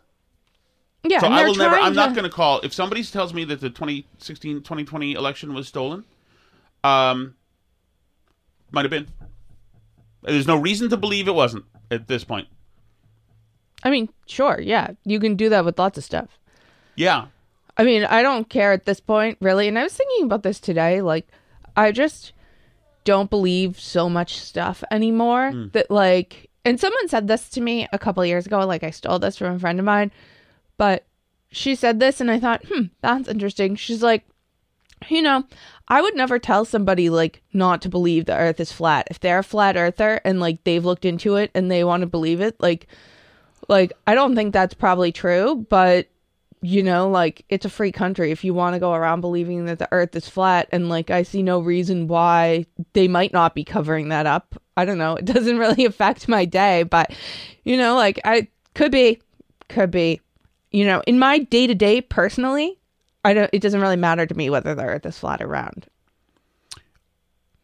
Yeah, 1.06 1.20
So 1.20 1.28
I 1.28 1.46
will 1.46 1.56
never. 1.56 1.76
I'm 1.76 1.94
not 1.94 2.14
going 2.14 2.24
to 2.24 2.30
call 2.30 2.62
if 2.62 2.74
somebody 2.74 3.04
tells 3.04 3.34
me 3.34 3.44
that 3.46 3.60
the 3.60 3.70
2016 3.70 4.58
2020 4.58 5.14
election 5.14 5.54
was 5.54 5.68
stolen. 5.68 6.06
Um, 6.84 7.36
might 8.72 8.86
have 8.86 8.92
been. 8.92 9.08
There's 10.22 10.48
no 10.48 10.56
reason 10.56 10.90
to 10.90 10.98
believe 10.98 11.28
it 11.28 11.36
wasn't 11.36 11.66
at 11.92 12.08
this 12.08 12.24
point. 12.24 12.48
I 13.84 13.90
mean, 13.90 14.08
sure, 14.28 14.62
yeah, 14.62 14.92
you 15.04 15.20
can 15.20 15.36
do 15.36 15.50
that 15.50 15.66
with 15.66 15.78
lots 15.78 15.98
of 15.98 16.06
stuff. 16.06 16.40
Yeah, 16.96 17.26
I 17.76 17.84
mean, 17.84 18.06
I 18.06 18.22
don't 18.22 18.48
care 18.50 18.72
at 18.72 18.86
this 18.86 19.00
point, 19.00 19.38
really. 19.42 19.68
And 19.68 19.78
I 19.78 19.84
was 19.84 19.94
thinking 19.94 20.26
about 20.26 20.44
this 20.44 20.60
today. 20.60 21.02
Like, 21.02 21.28
I 21.76 21.92
just 21.92 22.32
don't 23.04 23.30
believe 23.30 23.80
so 23.80 24.08
much 24.10 24.38
stuff 24.38 24.84
anymore 24.92 25.52
that, 25.74 25.92
like, 25.92 26.50
and 26.64 26.80
someone 26.80 27.10
said 27.10 27.28
this 27.28 27.50
to 27.50 27.62
me 27.62 27.88
a 27.92 28.00
couple 28.00 28.24
years 28.26 28.46
ago. 28.46 28.60
Like, 28.66 28.84
I 28.84 28.92
stole 28.92 29.20
this 29.20 29.38
from 29.38 29.56
a 29.56 29.60
friend 29.60 29.80
of 29.80 29.86
mine, 29.86 30.12
but 30.84 31.06
she 31.50 31.76
said 31.76 32.02
this, 32.02 32.20
and 32.20 32.30
I 32.30 32.42
thought, 32.42 32.66
hmm, 32.68 32.88
that's 33.00 33.30
interesting. 33.30 33.78
She's 33.78 34.04
like, 34.04 34.26
you 35.08 35.22
know, 35.22 35.46
I 35.88 36.02
would 36.02 36.14
never 36.14 36.40
tell 36.40 36.66
somebody 36.66 37.10
like 37.10 37.42
not 37.54 37.82
to 37.84 37.90
believe 37.90 38.26
the 38.26 38.36
earth 38.36 38.60
is 38.60 38.74
flat. 38.74 39.08
If 39.10 39.22
they're 39.22 39.40
a 39.40 39.46
flat 39.46 39.78
earther 39.78 40.20
and 40.26 40.42
like 40.42 40.62
they've 40.66 40.84
looked 40.84 41.06
into 41.06 41.38
it 41.38 41.52
and 41.56 41.72
they 41.72 41.86
want 41.86 42.02
to 42.02 42.08
believe 42.08 42.42
it, 42.42 42.60
like 42.60 42.88
like 43.70 43.94
I 44.06 44.14
don't 44.14 44.36
think 44.36 44.52
that's 44.52 44.74
probably 44.74 45.14
true, 45.14 45.66
but 45.70 46.10
you 46.62 46.84
know, 46.84 47.10
like 47.10 47.46
it's 47.48 47.64
a 47.66 47.70
free 47.70 47.94
country. 47.94 48.32
If 48.32 48.44
you 48.44 48.54
want 48.54 48.74
to 48.74 48.80
go 48.82 48.92
around 48.92 49.22
believing 49.22 49.64
that 49.68 49.80
the 49.80 49.88
earth 49.94 50.14
is 50.18 50.28
flat 50.28 50.68
and 50.74 50.90
like 50.90 51.10
I 51.12 51.24
see 51.24 51.44
no 51.44 51.62
reason 51.62 52.10
why 52.10 52.66
they 52.92 53.08
might 53.08 53.32
not 53.32 53.56
be 53.56 53.64
covering 53.64 54.10
that 54.10 54.26
up. 54.26 54.62
I 54.76 54.84
don't 54.84 54.98
know. 54.98 55.16
It 55.16 55.24
doesn't 55.24 55.58
really 55.66 55.86
affect 55.86 56.28
my 56.28 56.44
day, 56.44 56.84
but 56.84 57.14
you 57.64 57.78
know, 57.78 57.96
like 57.96 58.20
I 58.26 58.50
could 58.74 58.92
be 58.92 59.22
could 59.70 59.90
be 59.90 60.20
you 60.74 60.86
know, 60.86 61.02
in 61.08 61.18
my 61.20 61.40
day-to-day 61.40 62.02
personally, 62.02 62.78
I 63.24 63.34
don't 63.34 63.50
it 63.54 63.62
doesn't 63.62 63.80
really 63.80 63.96
matter 63.96 64.26
to 64.26 64.36
me 64.36 64.50
whether 64.50 64.76
the 64.76 64.84
earth 64.84 65.06
is 65.06 65.18
flat 65.18 65.42
or 65.42 65.48
round. 65.48 65.86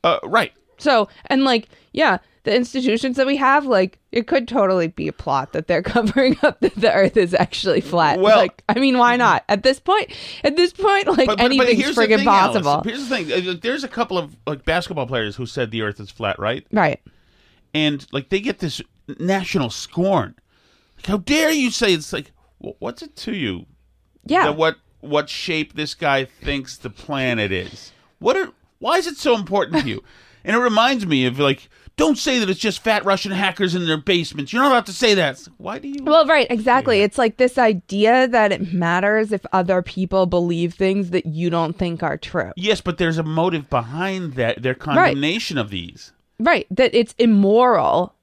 uh, 0.03 0.19
right. 0.23 0.53
So, 0.77 1.09
and 1.25 1.43
like, 1.43 1.67
yeah, 1.91 2.19
the 2.43 2.55
institutions 2.55 3.17
that 3.17 3.27
we 3.27 3.35
have, 3.35 3.65
like, 3.65 3.99
it 4.13 4.27
could 4.27 4.47
totally 4.47 4.87
be 4.87 5.09
a 5.09 5.13
plot 5.13 5.51
that 5.51 5.67
they're 5.67 5.81
covering 5.95 6.37
up 6.41 6.61
that 6.61 6.73
the 6.75 6.93
Earth 6.93 7.17
is 7.17 7.33
actually 7.33 7.81
flat. 7.81 8.19
Well- 8.19 8.37
like, 8.37 8.63
I 8.69 8.79
mean, 8.79 8.97
why 8.97 9.17
not? 9.17 9.43
At 9.49 9.63
this 9.63 9.77
point, 9.79 10.09
at 10.45 10.55
this 10.55 10.71
point, 10.71 11.07
like, 11.07 11.27
anything's 11.37 11.81
here's 11.81 11.95
the 11.97 12.01
friggin' 12.03 12.19
thing, 12.19 12.27
Alice. 12.29 12.63
possible. 12.63 12.89
Here's 12.89 13.09
the 13.09 13.15
thing: 13.17 13.49
Uh, 13.49 13.55
there's 13.61 13.83
a 13.83 13.89
couple 13.89 14.17
of 14.17 14.37
like 14.47 14.63
basketball 14.63 15.05
players 15.05 15.35
who 15.35 15.45
said 15.45 15.71
the 15.71 15.81
Earth 15.81 15.99
is 15.99 16.09
flat, 16.09 16.39
right? 16.39 16.65
Right. 16.71 17.01
And 17.73 18.07
like 18.13 18.29
they 18.29 18.39
get 18.39 18.59
this 18.59 18.81
national 19.19 19.69
scorn. 19.69 20.35
Like, 20.95 21.07
how 21.07 21.17
dare 21.17 21.51
you 21.51 21.71
say 21.71 21.93
it's 21.93 22.13
like? 22.13 22.31
Wh- 22.59 22.79
What's 22.79 23.01
it 23.01 23.15
to 23.17 23.35
you? 23.35 23.65
Yeah. 24.25 24.45
that 24.45 24.57
what 24.57 24.77
what 25.01 25.29
shape 25.29 25.73
this 25.73 25.95
guy 25.95 26.25
thinks 26.25 26.77
the 26.77 26.89
planet 26.89 27.51
is. 27.51 27.91
What 28.19 28.37
are 28.37 28.49
why 28.79 28.97
is 28.97 29.07
it 29.07 29.17
so 29.17 29.35
important 29.35 29.83
to 29.83 29.89
you? 29.89 30.03
And 30.45 30.55
it 30.55 30.59
reminds 30.59 31.05
me 31.05 31.25
of 31.25 31.37
like 31.37 31.69
don't 31.97 32.17
say 32.17 32.39
that 32.39 32.49
it's 32.49 32.61
just 32.61 32.81
fat 32.81 33.03
Russian 33.03 33.33
hackers 33.33 33.75
in 33.75 33.85
their 33.85 33.97
basements. 33.97 34.53
You're 34.53 34.61
not 34.61 34.71
allowed 34.71 34.85
to 34.85 34.93
say 34.93 35.15
that. 35.15 35.37
Why 35.57 35.79
do 35.79 35.89
you 35.89 36.01
Well, 36.01 36.25
right, 36.25 36.47
exactly. 36.49 37.01
It's 37.01 37.17
like 37.17 37.35
this 37.35 37.57
idea 37.57 38.25
that 38.25 38.53
it 38.53 38.71
matters 38.73 39.33
if 39.33 39.45
other 39.51 39.81
people 39.81 40.25
believe 40.25 40.73
things 40.73 41.09
that 41.09 41.25
you 41.25 41.49
don't 41.49 41.77
think 41.77 42.01
are 42.01 42.15
true. 42.15 42.53
Yes, 42.55 42.79
but 42.79 42.99
there's 42.99 43.17
a 43.17 43.23
motive 43.23 43.69
behind 43.69 44.35
that 44.35 44.61
their 44.63 44.75
condemnation 44.75 45.57
of 45.57 45.71
these. 45.71 46.13
Right. 46.39 46.65
That 46.71 46.95
it's 46.95 47.13
immoral 47.17 48.15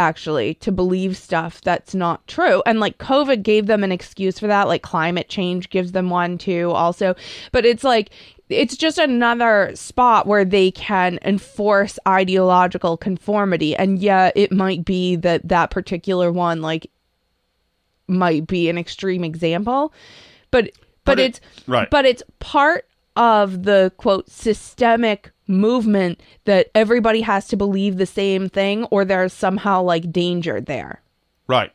actually 0.00 0.54
to 0.54 0.72
believe 0.72 1.16
stuff 1.16 1.60
that's 1.60 1.94
not 1.94 2.26
true. 2.26 2.62
And 2.66 2.80
like 2.80 2.98
COVID 2.98 3.42
gave 3.44 3.66
them 3.66 3.84
an 3.84 3.92
excuse 3.92 4.38
for 4.38 4.46
that. 4.48 4.66
Like 4.66 4.82
climate 4.82 5.28
change 5.28 5.70
gives 5.70 5.92
them 5.92 6.10
one 6.10 6.38
too, 6.38 6.72
also. 6.72 7.14
But 7.52 7.64
it's 7.66 7.84
like, 7.84 8.10
it's 8.48 8.76
just 8.76 8.98
another 8.98 9.70
spot 9.74 10.26
where 10.26 10.44
they 10.44 10.72
can 10.72 11.20
enforce 11.22 11.98
ideological 12.08 12.96
conformity. 12.96 13.76
And 13.76 14.00
yeah, 14.00 14.32
it 14.34 14.50
might 14.50 14.84
be 14.84 15.14
that 15.16 15.46
that 15.48 15.70
particular 15.70 16.32
one, 16.32 16.60
like, 16.62 16.90
might 18.08 18.48
be 18.48 18.68
an 18.68 18.76
extreme 18.76 19.22
example. 19.22 19.92
But, 20.50 20.64
but, 21.04 21.16
But 21.16 21.18
it- 21.20 21.24
it's, 21.26 21.40
right. 21.68 21.88
but 21.90 22.04
it's 22.04 22.24
part 22.40 22.86
of 23.16 23.62
the 23.62 23.92
quote 23.98 24.28
systemic 24.28 25.30
movement 25.50 26.20
that 26.44 26.70
everybody 26.74 27.20
has 27.20 27.46
to 27.48 27.56
believe 27.56 27.96
the 27.96 28.06
same 28.06 28.48
thing 28.48 28.84
or 28.84 29.04
there's 29.04 29.32
somehow 29.32 29.82
like 29.82 30.10
danger 30.12 30.60
there 30.60 31.02
Right. 31.46 31.72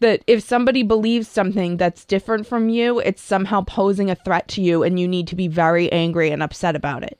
that 0.00 0.22
if 0.26 0.42
somebody 0.42 0.82
believes 0.82 1.26
something 1.26 1.76
that's 1.78 2.04
different 2.04 2.46
from 2.46 2.68
you 2.68 3.00
it's 3.00 3.22
somehow 3.22 3.62
posing 3.62 4.10
a 4.10 4.14
threat 4.14 4.46
to 4.48 4.60
you 4.62 4.82
and 4.82 5.00
you 5.00 5.08
need 5.08 5.26
to 5.28 5.34
be 5.36 5.48
very 5.48 5.90
angry 5.90 6.30
and 6.30 6.42
upset 6.42 6.76
about 6.76 7.02
it 7.02 7.18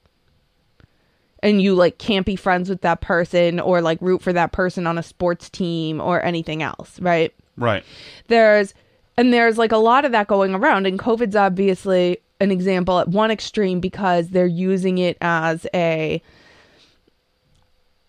and 1.43 1.61
you 1.61 1.75
like 1.75 1.97
can't 1.97 2.25
be 2.25 2.35
friends 2.35 2.69
with 2.69 2.81
that 2.81 3.01
person 3.01 3.59
or 3.59 3.81
like 3.81 3.97
root 4.01 4.21
for 4.21 4.33
that 4.33 4.51
person 4.51 4.87
on 4.87 4.97
a 4.97 5.03
sports 5.03 5.49
team 5.49 5.99
or 5.99 6.23
anything 6.23 6.61
else 6.63 6.99
right 6.99 7.33
Right. 7.57 7.83
there's 8.27 8.73
and 9.17 9.33
there's 9.33 9.57
like 9.57 9.71
a 9.71 9.77
lot 9.77 10.05
of 10.05 10.11
that 10.11 10.27
going 10.27 10.53
around 10.53 10.85
and 10.85 10.99
covid's 10.99 11.35
obviously 11.35 12.17
an 12.39 12.51
example 12.51 12.99
at 12.99 13.07
one 13.07 13.31
extreme 13.31 13.79
because 13.79 14.29
they're 14.29 14.45
using 14.45 14.97
it 14.97 15.17
as 15.21 15.65
a 15.73 16.21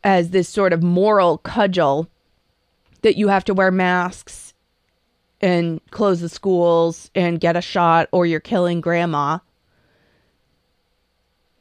as 0.02 0.30
this 0.30 0.48
sort 0.48 0.72
of 0.72 0.82
moral 0.82 1.38
cudgel 1.38 2.08
that 3.02 3.16
you 3.16 3.28
have 3.28 3.44
to 3.44 3.54
wear 3.54 3.70
masks 3.70 4.54
and 5.40 5.80
close 5.90 6.20
the 6.20 6.28
schools 6.28 7.10
and 7.14 7.40
get 7.40 7.56
a 7.56 7.60
shot 7.60 8.08
or 8.10 8.24
you're 8.24 8.40
killing 8.40 8.80
grandma. 8.80 9.38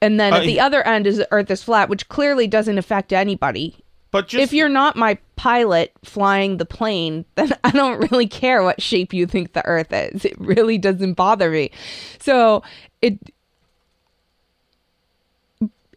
And 0.01 0.19
then 0.19 0.33
uh, 0.33 0.37
at 0.37 0.43
I- 0.43 0.45
the 0.45 0.59
other 0.59 0.81
end 0.83 1.07
is 1.07 1.17
the 1.17 1.27
earth 1.31 1.51
is 1.51 1.63
flat 1.63 1.89
which 1.89 2.07
clearly 2.07 2.47
doesn't 2.47 2.77
affect 2.77 3.13
anybody 3.13 3.83
But 4.15 4.29
just 4.29 4.43
if 4.43 4.53
you're 4.53 4.69
not 4.69 4.95
my 4.95 5.17
pilot 5.35 5.91
flying 6.05 6.55
the 6.55 6.65
plane, 6.65 7.25
then 7.35 7.51
I 7.65 7.71
don't 7.71 8.09
really 8.09 8.27
care 8.27 8.63
what 8.63 8.81
shape 8.81 9.13
you 9.13 9.27
think 9.27 9.51
the 9.51 9.65
earth 9.65 9.91
is. 9.91 10.23
It 10.23 10.39
really 10.39 10.77
doesn't 10.77 11.15
bother 11.15 11.51
me. 11.51 11.71
So 12.19 12.63
it 13.01 13.19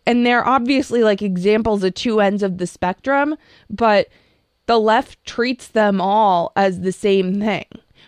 and 0.05 0.27
they're 0.27 0.45
obviously 0.45 1.05
like 1.05 1.23
examples 1.23 1.85
of 1.85 1.95
two 1.95 2.19
ends 2.19 2.43
of 2.43 2.59
the 2.59 2.67
spectrum, 2.67 3.37
but 3.71 4.09
the 4.67 4.81
left 4.81 5.25
treats 5.25 5.69
them 5.69 6.01
all 6.01 6.51
as 6.57 6.81
the 6.81 6.91
same 6.91 7.39
thing, 7.39 7.67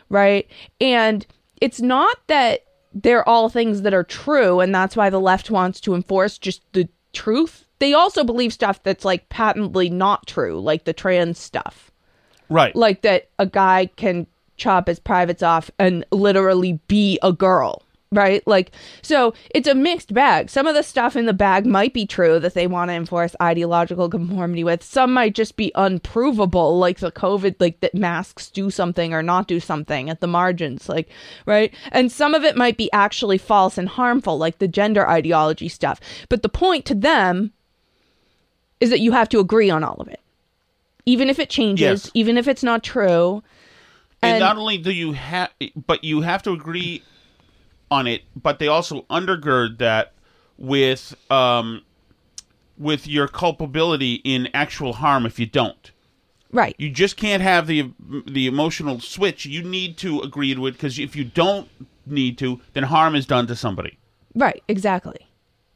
right? 0.08 0.50
And 0.80 1.24
it's 1.60 1.80
not 1.80 2.16
that 2.26 2.64
they're 2.92 3.28
all 3.28 3.48
things 3.48 3.82
that 3.82 3.94
are 3.94 4.02
true, 4.02 4.58
and 4.58 4.74
that's 4.74 4.96
why 4.96 5.08
the 5.08 5.20
left 5.20 5.52
wants 5.52 5.80
to 5.82 5.94
enforce 5.94 6.36
just 6.36 6.62
the 6.72 6.88
truth. 7.12 7.66
They 7.80 7.92
also 7.92 8.22
believe 8.24 8.52
stuff 8.52 8.82
that's 8.82 9.04
like 9.04 9.28
patently 9.28 9.90
not 9.90 10.26
true, 10.26 10.60
like 10.60 10.84
the 10.84 10.92
trans 10.92 11.38
stuff. 11.38 11.90
Right. 12.52 12.74
like 12.74 13.02
that 13.02 13.28
a 13.38 13.46
guy 13.46 13.90
can 13.94 14.26
chop 14.56 14.88
his 14.88 14.98
privates 14.98 15.40
off 15.40 15.70
and 15.78 16.04
literally 16.10 16.80
be 16.88 17.16
a 17.22 17.32
girl 17.32 17.84
right? 18.12 18.44
Like 18.46 18.72
so 19.02 19.34
it's 19.54 19.68
a 19.68 19.74
mixed 19.74 20.12
bag. 20.12 20.50
Some 20.50 20.66
of 20.66 20.74
the 20.74 20.82
stuff 20.82 21.14
in 21.14 21.26
the 21.26 21.32
bag 21.32 21.64
might 21.64 21.94
be 21.94 22.06
true 22.06 22.40
that 22.40 22.54
they 22.54 22.66
want 22.66 22.88
to 22.90 22.94
enforce 22.94 23.36
ideological 23.40 24.08
conformity 24.08 24.64
with. 24.64 24.82
Some 24.82 25.12
might 25.14 25.34
just 25.34 25.56
be 25.56 25.70
unprovable 25.76 26.78
like 26.78 26.98
the 26.98 27.12
covid 27.12 27.54
like 27.60 27.80
that 27.80 27.94
masks 27.94 28.50
do 28.50 28.70
something 28.70 29.14
or 29.14 29.22
not 29.22 29.46
do 29.46 29.60
something 29.60 30.10
at 30.10 30.20
the 30.20 30.26
margins 30.26 30.88
like 30.88 31.08
right? 31.46 31.72
And 31.92 32.10
some 32.10 32.34
of 32.34 32.42
it 32.42 32.56
might 32.56 32.76
be 32.76 32.90
actually 32.92 33.38
false 33.38 33.78
and 33.78 33.88
harmful 33.88 34.38
like 34.38 34.58
the 34.58 34.68
gender 34.68 35.08
ideology 35.08 35.68
stuff. 35.68 36.00
But 36.28 36.42
the 36.42 36.48
point 36.48 36.84
to 36.86 36.94
them 36.94 37.52
is 38.80 38.90
that 38.90 39.00
you 39.00 39.12
have 39.12 39.28
to 39.28 39.38
agree 39.38 39.70
on 39.70 39.84
all 39.84 39.96
of 39.96 40.08
it 40.08 40.20
even 41.06 41.28
if 41.30 41.38
it 41.38 41.50
changes, 41.50 42.04
Yes. 42.04 42.10
even 42.14 42.36
if 42.36 42.46
it's 42.46 42.62
not 42.62 42.82
true. 42.82 43.42
and, 44.22 44.32
and- 44.34 44.40
not 44.40 44.56
only 44.56 44.78
do 44.78 44.92
you 44.92 45.12
have, 45.12 45.50
but 45.86 46.04
you 46.04 46.20
have 46.20 46.42
to 46.44 46.52
agree 46.52 47.02
on 47.90 48.06
it. 48.06 48.22
But 48.40 48.58
they 48.58 48.68
also 48.68 49.02
undergird 49.10 49.78
that 49.78 50.12
with 50.58 51.14
um, 51.30 51.82
with 52.78 53.06
your 53.08 53.28
culpability 53.28 54.14
in 54.24 54.48
actual 54.54 54.92
harm 54.94 55.26
if 55.26 55.38
you 55.38 55.46
don't. 55.46 55.90
Right. 56.52 56.74
You 56.78 56.90
just 56.90 57.16
can't 57.16 57.42
have 57.42 57.66
the 57.66 57.92
the 58.26 58.46
emotional 58.46 59.00
switch. 59.00 59.46
You 59.46 59.62
need 59.62 59.96
to 59.98 60.20
agree 60.20 60.54
to 60.54 60.66
it 60.66 60.72
because 60.72 60.98
if 60.98 61.16
you 61.16 61.24
don't 61.24 61.68
need 62.06 62.36
to, 62.38 62.60
then 62.74 62.84
harm 62.84 63.14
is 63.16 63.26
done 63.26 63.46
to 63.46 63.56
somebody. 63.56 63.98
Right, 64.34 64.62
exactly. 64.68 65.26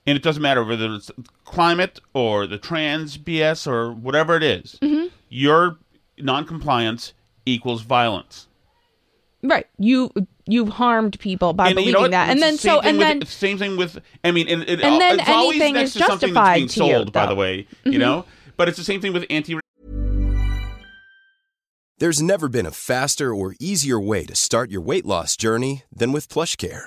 And 0.06 0.16
it 0.16 0.22
doesn't 0.22 0.42
matter 0.42 0.62
whether 0.64 0.92
it's 0.94 1.10
climate 1.44 2.00
or 2.12 2.46
the 2.46 2.58
trans 2.58 3.16
BS 3.16 3.66
or 3.66 3.92
whatever 3.92 4.36
it 4.36 4.42
is. 4.42 4.78
Mm-hmm. 4.82 5.06
Your 5.30 5.78
noncompliance 6.18 7.14
equals 7.46 7.82
violence. 7.82 8.46
Right. 9.42 9.66
You 9.78 10.10
you've 10.46 10.68
harmed 10.70 11.18
people 11.20 11.52
by 11.54 11.68
and 11.68 11.74
believing 11.76 11.94
you 11.94 12.00
know 12.02 12.08
that, 12.08 12.28
and 12.30 12.40
then 12.40 12.56
same 12.56 12.70
so 12.76 12.80
thing 12.80 12.88
and 12.90 12.98
with- 12.98 13.06
then 13.08 13.22
it's 13.22 13.30
the 13.30 13.36
same 13.36 13.58
thing 13.58 13.76
with. 13.76 13.98
I 14.22 14.30
mean, 14.30 14.48
and, 14.48 14.62
it, 14.62 14.80
And 14.82 15.00
then 15.00 15.20
it's 15.20 15.28
always 15.28 15.56
anything 15.60 15.74
next 15.74 15.90
is 15.96 16.02
to 16.02 16.06
something 16.06 16.32
that's 16.34 16.54
being 16.56 16.66
justified 16.68 16.86
to 16.86 16.92
you, 16.92 16.96
sold. 16.98 17.12
by 17.12 17.26
the 17.26 17.34
way, 17.34 17.62
Mm-hmm. 17.62 17.92
you 17.92 17.98
know. 17.98 18.24
But 18.56 18.68
it's 18.68 18.78
the 18.78 18.84
same 18.84 19.00
thing 19.00 19.12
with 19.12 19.24
anti. 19.30 19.58
There's 21.98 22.20
never 22.22 22.48
been 22.48 22.66
a 22.66 22.70
faster 22.70 23.34
or 23.34 23.54
easier 23.60 24.00
way 24.00 24.24
to 24.24 24.34
start 24.34 24.70
your 24.70 24.80
weight 24.80 25.06
loss 25.06 25.36
journey 25.36 25.84
than 25.94 26.12
with 26.12 26.28
PlushCare. 26.28 26.86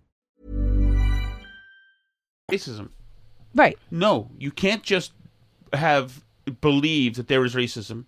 Racism. 2.51 2.89
right. 3.55 3.77
No, 3.89 4.29
you 4.37 4.51
can't 4.51 4.83
just 4.83 5.13
have 5.73 6.23
believe 6.61 7.15
that 7.15 7.27
there 7.27 7.45
is 7.45 7.55
racism. 7.55 8.05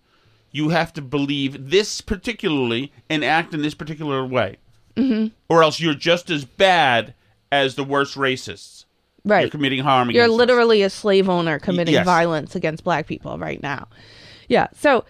You 0.50 0.68
have 0.68 0.92
to 0.94 1.02
believe 1.02 1.70
this 1.70 2.00
particularly 2.00 2.92
and 3.08 3.24
act 3.24 3.54
in 3.54 3.62
this 3.62 3.74
particular 3.74 4.24
way, 4.24 4.58
mm-hmm. 4.96 5.28
or 5.48 5.62
else 5.62 5.80
you're 5.80 5.94
just 5.94 6.30
as 6.30 6.44
bad 6.44 7.14
as 7.50 7.74
the 7.74 7.84
worst 7.84 8.16
racists. 8.16 8.84
Right. 9.24 9.42
You're 9.42 9.50
committing 9.50 9.82
harm. 9.82 10.10
You're 10.10 10.24
against 10.24 10.34
us. 10.34 10.38
literally 10.38 10.82
a 10.82 10.90
slave 10.90 11.28
owner 11.28 11.58
committing 11.58 11.94
yes. 11.94 12.04
violence 12.04 12.54
against 12.54 12.84
black 12.84 13.06
people 13.06 13.38
right 13.38 13.62
now. 13.62 13.88
Yeah. 14.48 14.68
So 14.74 15.04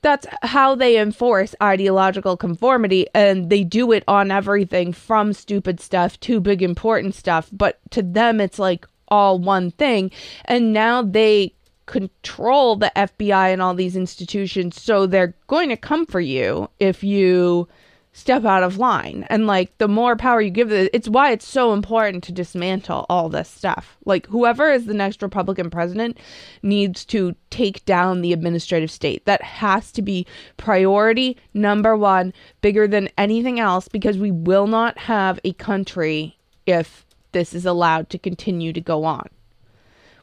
that's 0.00 0.26
how 0.42 0.74
they 0.74 0.98
enforce 0.98 1.54
ideological 1.62 2.36
conformity 2.36 3.06
and 3.14 3.50
they 3.50 3.64
do 3.64 3.92
it 3.92 4.04
on 4.06 4.30
everything 4.30 4.92
from 4.92 5.32
stupid 5.32 5.80
stuff 5.80 6.18
to 6.20 6.40
big 6.40 6.62
important 6.62 7.14
stuff, 7.14 7.48
but 7.52 7.78
to 7.90 8.02
them 8.02 8.40
it's 8.40 8.58
like 8.58 8.86
all 9.08 9.38
one 9.38 9.70
thing. 9.72 10.10
And 10.44 10.72
now 10.72 11.02
they 11.02 11.54
control 11.86 12.76
the 12.76 12.92
FBI 12.94 13.52
and 13.52 13.62
all 13.62 13.74
these 13.74 13.96
institutions 13.96 14.80
so 14.80 15.06
they're 15.06 15.34
going 15.46 15.70
to 15.70 15.76
come 15.76 16.04
for 16.04 16.20
you 16.20 16.68
if 16.78 17.02
you 17.02 17.66
step 18.12 18.44
out 18.44 18.62
of 18.62 18.78
line. 18.78 19.26
And 19.30 19.46
like 19.46 19.76
the 19.78 19.88
more 19.88 20.16
power 20.16 20.40
you 20.40 20.50
give 20.50 20.72
it 20.72 20.90
it's 20.92 21.08
why 21.08 21.30
it's 21.30 21.46
so 21.46 21.72
important 21.72 22.24
to 22.24 22.32
dismantle 22.32 23.06
all 23.08 23.28
this 23.28 23.48
stuff. 23.48 23.96
Like 24.04 24.26
whoever 24.26 24.70
is 24.70 24.86
the 24.86 24.94
next 24.94 25.22
republican 25.22 25.70
president 25.70 26.18
needs 26.62 27.04
to 27.06 27.36
take 27.50 27.84
down 27.84 28.20
the 28.20 28.32
administrative 28.32 28.90
state. 28.90 29.24
That 29.24 29.42
has 29.42 29.92
to 29.92 30.02
be 30.02 30.26
priority 30.56 31.36
number 31.54 31.96
one 31.96 32.32
bigger 32.60 32.88
than 32.88 33.08
anything 33.16 33.60
else 33.60 33.88
because 33.88 34.18
we 34.18 34.30
will 34.30 34.66
not 34.66 34.98
have 34.98 35.38
a 35.44 35.52
country 35.54 36.38
if 36.66 37.06
this 37.32 37.54
is 37.54 37.66
allowed 37.66 38.10
to 38.10 38.18
continue 38.18 38.72
to 38.72 38.80
go 38.80 39.04
on. 39.04 39.28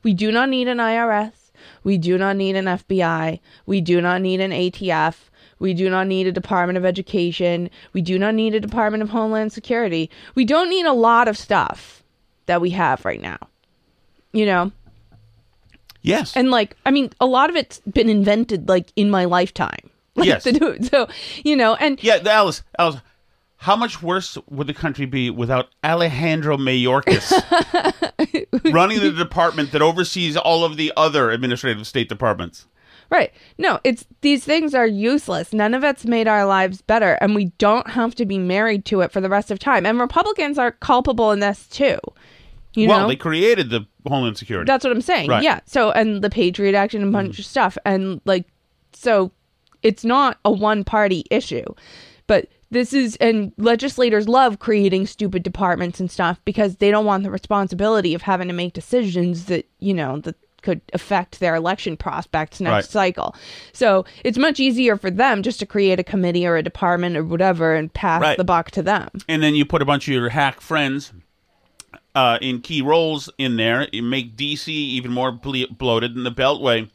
We 0.03 0.13
do 0.13 0.31
not 0.31 0.49
need 0.49 0.67
an 0.67 0.77
irs 0.77 1.45
we 1.83 1.97
do 1.97 2.17
not 2.17 2.35
need 2.35 2.55
an 2.55 2.65
fbi 2.65 3.39
we 3.65 3.81
do 3.81 4.01
not 4.01 4.21
need 4.21 4.39
an 4.39 4.51
atf 4.51 5.15
we 5.59 5.73
do 5.73 5.89
not 5.89 6.07
need 6.07 6.27
a 6.27 6.31
Department 6.31 6.77
of 6.77 6.85
Education. 6.85 7.69
We 7.93 8.01
do 8.01 8.19
not 8.19 8.35
need 8.35 8.55
a 8.55 8.59
Department 8.59 9.03
of 9.03 9.09
Homeland 9.09 9.53
Security. 9.53 10.09
We 10.35 10.45
don't 10.45 10.69
need 10.69 10.85
a 10.85 10.93
lot 10.93 11.27
of 11.27 11.37
stuff 11.37 12.03
that 12.45 12.61
we 12.61 12.71
have 12.71 13.05
right 13.05 13.21
now. 13.21 13.37
You 14.33 14.45
know? 14.45 14.71
Yes. 16.01 16.35
And 16.35 16.51
like, 16.51 16.75
I 16.85 16.91
mean, 16.91 17.11
a 17.19 17.25
lot 17.25 17.49
of 17.49 17.55
it's 17.55 17.79
been 17.81 18.09
invented 18.09 18.69
like 18.69 18.91
in 18.95 19.09
my 19.09 19.25
lifetime. 19.25 19.89
Like, 20.17 20.27
Yes. 20.27 20.43
to 20.43 20.53
do 20.53 20.67
it. 20.69 20.85
So, 20.85 21.09
you 21.43 21.57
know, 21.57 21.75
and 21.75 22.01
yeah, 22.01 22.19
Alice, 22.25 22.63
Alice, 22.79 23.01
how 23.57 23.75
much 23.75 24.01
worse 24.01 24.37
would 24.49 24.65
the 24.67 24.73
country 24.73 25.05
be 25.05 25.29
without 25.29 25.67
Alejandro 25.83 26.55
Mayorkas 26.55 27.33
running 28.73 29.01
the 29.01 29.11
department 29.11 29.73
that 29.73 29.81
oversees 29.81 30.37
all 30.37 30.63
of 30.63 30.77
the 30.77 30.93
other 30.95 31.31
administrative 31.31 31.85
state 31.85 32.07
departments? 32.07 32.65
Right. 33.09 33.31
No, 33.57 33.79
it's 33.83 34.05
these 34.21 34.43
things 34.43 34.73
are 34.73 34.87
useless. 34.87 35.53
None 35.53 35.73
of 35.73 35.83
it's 35.83 36.05
made 36.05 36.27
our 36.27 36.45
lives 36.45 36.81
better, 36.81 37.13
and 37.21 37.35
we 37.35 37.45
don't 37.57 37.87
have 37.89 38.15
to 38.15 38.25
be 38.25 38.37
married 38.37 38.85
to 38.85 39.01
it 39.01 39.11
for 39.11 39.21
the 39.21 39.29
rest 39.29 39.51
of 39.51 39.59
time. 39.59 39.85
And 39.85 39.99
Republicans 39.99 40.57
are 40.57 40.71
culpable 40.71 41.31
in 41.31 41.39
this 41.39 41.67
too. 41.67 41.97
You 42.73 42.89
well, 42.89 43.01
know, 43.01 43.07
they 43.07 43.15
created 43.15 43.69
the 43.69 43.85
Homeland 44.07 44.37
Security. 44.37 44.67
That's 44.67 44.83
what 44.83 44.91
I'm 44.91 45.01
saying. 45.01 45.29
Right. 45.29 45.43
Yeah. 45.43 45.61
So 45.65 45.91
and 45.91 46.21
the 46.21 46.29
Patriot 46.29 46.75
Act 46.75 46.93
and 46.93 47.03
a 47.03 47.11
bunch 47.11 47.33
mm-hmm. 47.33 47.41
of 47.41 47.45
stuff, 47.45 47.77
and 47.85 48.21
like, 48.25 48.45
so 48.93 49.31
it's 49.81 50.03
not 50.03 50.39
a 50.43 50.51
one 50.51 50.83
party 50.83 51.25
issue, 51.29 51.65
but 52.27 52.47
this 52.71 52.91
is 52.91 53.15
and 53.17 53.53
legislators 53.57 54.27
love 54.27 54.59
creating 54.59 55.07
stupid 55.07 55.43
departments 55.43 55.99
and 55.99 56.11
stuff 56.11 56.41
because 56.43 56.77
they 56.77 56.91
don't 56.91 57.05
want 57.05 57.23
the 57.23 57.31
responsibility 57.31 58.13
of 58.13 58.23
having 58.23 58.47
to 58.47 58.53
make 58.53 58.73
decisions 58.73 59.45
that 59.45 59.65
you 59.79 59.93
know 59.93 60.19
that 60.19 60.35
could 60.65 60.81
affect 60.93 61.39
their 61.39 61.55
election 61.55 61.95
prospects 61.95 62.59
next 62.59 62.73
Right. 62.73 62.85
cycle. 63.15 63.35
So 63.71 64.03
it's 64.25 64.37
much 64.37 64.59
easier 64.59 64.97
for 64.97 65.09
them 65.09 65.41
just 65.43 65.59
to 65.59 65.65
create 65.65 65.99
a 65.99 66.03
committee 66.03 66.45
or 66.45 66.57
a 66.57 66.63
department 66.63 67.15
or 67.15 67.23
whatever 67.23 67.75
and 67.75 67.93
pass 67.93 68.21
Right. 68.21 68.37
the 68.37 68.43
buck 68.43 68.71
to 68.71 68.81
them. 68.81 69.09
and 69.29 69.41
then 69.41 69.55
you 69.55 69.63
put 69.65 69.81
a 69.81 69.85
bunch 69.85 70.07
of 70.07 70.13
your 70.13 70.29
hack 70.29 70.59
friends 70.59 71.13
uh, 72.13 72.37
in 72.41 72.61
key 72.61 72.81
roles 72.81 73.29
in 73.37 73.57
there. 73.57 73.87
You 73.91 74.01
make 74.03 74.35
DC 74.35 74.67
even 74.69 75.11
more 75.11 75.31
ble- 75.31 75.67
bloated, 75.69 76.15
and 76.15 76.25
the 76.25 76.31
Beltway, 76.31 76.89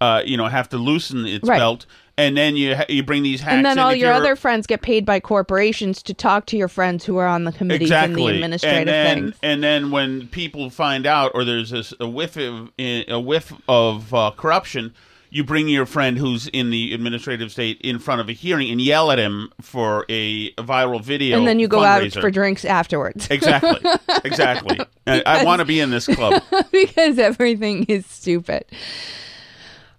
uh, 0.00 0.22
you 0.24 0.36
know, 0.36 0.46
have 0.46 0.68
to 0.70 0.76
loosen 0.78 1.26
its 1.26 1.48
Right. 1.48 1.58
belt. 1.58 1.86
And 2.18 2.36
then 2.36 2.56
you 2.56 2.74
you 2.88 3.04
bring 3.04 3.22
these 3.22 3.40
hacks, 3.40 3.54
And 3.54 3.64
then 3.64 3.78
all 3.78 3.94
your 3.94 4.12
other 4.12 4.34
friends 4.34 4.66
get 4.66 4.82
paid 4.82 5.06
by 5.06 5.20
corporations 5.20 6.02
to 6.02 6.12
talk 6.12 6.46
to 6.46 6.56
your 6.56 6.66
friends 6.66 7.04
who 7.04 7.16
are 7.16 7.28
on 7.28 7.44
the 7.44 7.52
committees 7.52 7.86
exactly 7.86 8.24
and 8.24 8.28
the 8.28 8.34
administrative 8.34 8.78
and 8.78 8.88
then, 8.88 9.16
things. 9.16 9.36
And 9.40 9.62
then 9.62 9.90
when 9.92 10.26
people 10.26 10.68
find 10.68 11.06
out, 11.06 11.30
or 11.34 11.44
there's 11.44 11.70
this, 11.70 11.94
a 12.00 12.08
whiff 12.08 12.36
of 12.36 12.72
a 12.76 13.20
whiff 13.20 13.52
of 13.68 14.12
uh, 14.12 14.32
corruption, 14.36 14.94
you 15.30 15.44
bring 15.44 15.68
your 15.68 15.86
friend 15.86 16.18
who's 16.18 16.48
in 16.48 16.70
the 16.70 16.92
administrative 16.92 17.52
state 17.52 17.80
in 17.82 18.00
front 18.00 18.20
of 18.20 18.28
a 18.28 18.32
hearing 18.32 18.68
and 18.68 18.80
yell 18.80 19.12
at 19.12 19.20
him 19.20 19.52
for 19.60 20.04
a 20.08 20.50
viral 20.54 21.00
video. 21.00 21.38
And 21.38 21.46
then 21.46 21.60
you 21.60 21.68
go 21.68 21.84
out 21.84 22.10
for 22.12 22.32
drinks 22.32 22.64
afterwards 22.64 23.28
Exactly, 23.30 23.78
exactly. 24.24 24.80
And 25.06 25.22
I 25.24 25.44
want 25.44 25.60
to 25.60 25.64
be 25.64 25.78
in 25.78 25.90
this 25.90 26.06
club. 26.06 26.42
because 26.72 27.20
everything 27.20 27.84
is 27.84 28.06
stupid. 28.06 28.64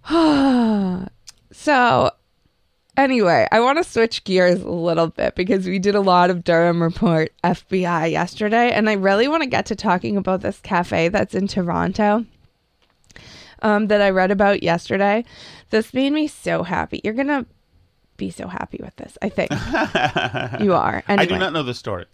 so, 1.61 2.11
anyway, 2.95 3.45
I 3.51 3.59
want 3.59 3.79
to 3.79 3.83
switch 3.83 4.23
gears 4.23 4.61
a 4.61 4.69
little 4.69 5.07
bit 5.07 5.35
because 5.35 5.65
we 5.65 5.77
did 5.77 5.93
a 5.93 5.99
lot 5.99 6.29
of 6.29 6.45
Durham 6.45 6.81
Report 6.81 7.33
FBI 7.43 8.09
yesterday, 8.09 8.71
and 8.71 8.89
I 8.89 8.93
really 8.93 9.27
want 9.27 9.43
to 9.43 9.49
get 9.49 9.65
to 9.65 9.75
talking 9.75 10.15
about 10.15 10.39
this 10.39 10.61
cafe 10.61 11.09
that's 11.09 11.35
in 11.35 11.49
Toronto. 11.49 12.25
Um, 13.61 13.87
that 13.87 14.01
I 14.01 14.09
read 14.09 14.31
about 14.31 14.63
yesterday. 14.63 15.25
This 15.69 15.93
made 15.93 16.13
me 16.13 16.29
so 16.29 16.63
happy. 16.63 17.01
You're 17.03 17.13
gonna 17.13 17.45
be 18.19 18.29
so 18.29 18.47
happy 18.47 18.79
with 18.81 18.95
this. 18.97 19.17
I 19.21 19.29
think 19.29 19.49
you 20.61 20.73
are. 20.73 21.03
Anyway. 21.07 21.23
I 21.23 21.25
do 21.25 21.37
not 21.39 21.53
know 21.53 21.63
the 21.63 21.73
story. 21.73 22.05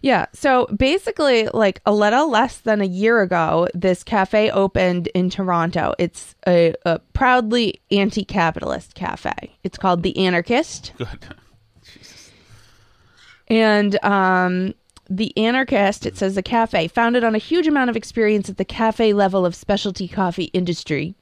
Yeah. 0.00 0.26
So 0.32 0.66
basically, 0.66 1.48
like 1.48 1.82
a 1.84 1.92
little 1.92 2.30
less 2.30 2.58
than 2.58 2.80
a 2.80 2.86
year 2.86 3.20
ago, 3.20 3.68
this 3.74 4.02
cafe 4.02 4.50
opened 4.50 5.08
in 5.08 5.28
Toronto. 5.28 5.94
It's 5.98 6.34
a, 6.46 6.74
a 6.86 7.00
proudly 7.12 7.80
anti 7.90 8.24
capitalist 8.24 8.94
cafe. 8.94 9.56
It's 9.62 9.76
called 9.76 10.02
The 10.02 10.16
Anarchist. 10.16 10.92
Good. 10.96 11.08
Jesus. 11.84 12.30
And 13.48 14.02
um, 14.02 14.74
The 15.10 15.36
Anarchist, 15.36 16.06
it 16.06 16.16
says 16.16 16.36
a 16.36 16.42
cafe 16.42 16.88
founded 16.88 17.24
on 17.24 17.34
a 17.34 17.38
huge 17.38 17.66
amount 17.66 17.90
of 17.90 17.96
experience 17.96 18.48
at 18.48 18.56
the 18.56 18.64
cafe 18.64 19.12
level 19.12 19.44
of 19.44 19.54
specialty 19.54 20.08
coffee 20.08 20.50
industry. 20.54 21.14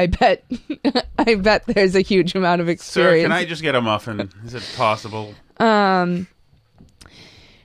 I 0.00 0.06
bet, 0.06 0.44
I 1.18 1.34
bet 1.34 1.66
there's 1.66 1.94
a 1.94 2.00
huge 2.00 2.34
amount 2.34 2.62
of 2.62 2.70
experience. 2.70 3.20
Sir, 3.20 3.24
can 3.24 3.32
I 3.32 3.44
just 3.44 3.60
get 3.60 3.74
a 3.74 3.82
muffin? 3.82 4.30
Is 4.46 4.54
it 4.54 4.66
possible? 4.74 5.34
Um, 5.58 6.26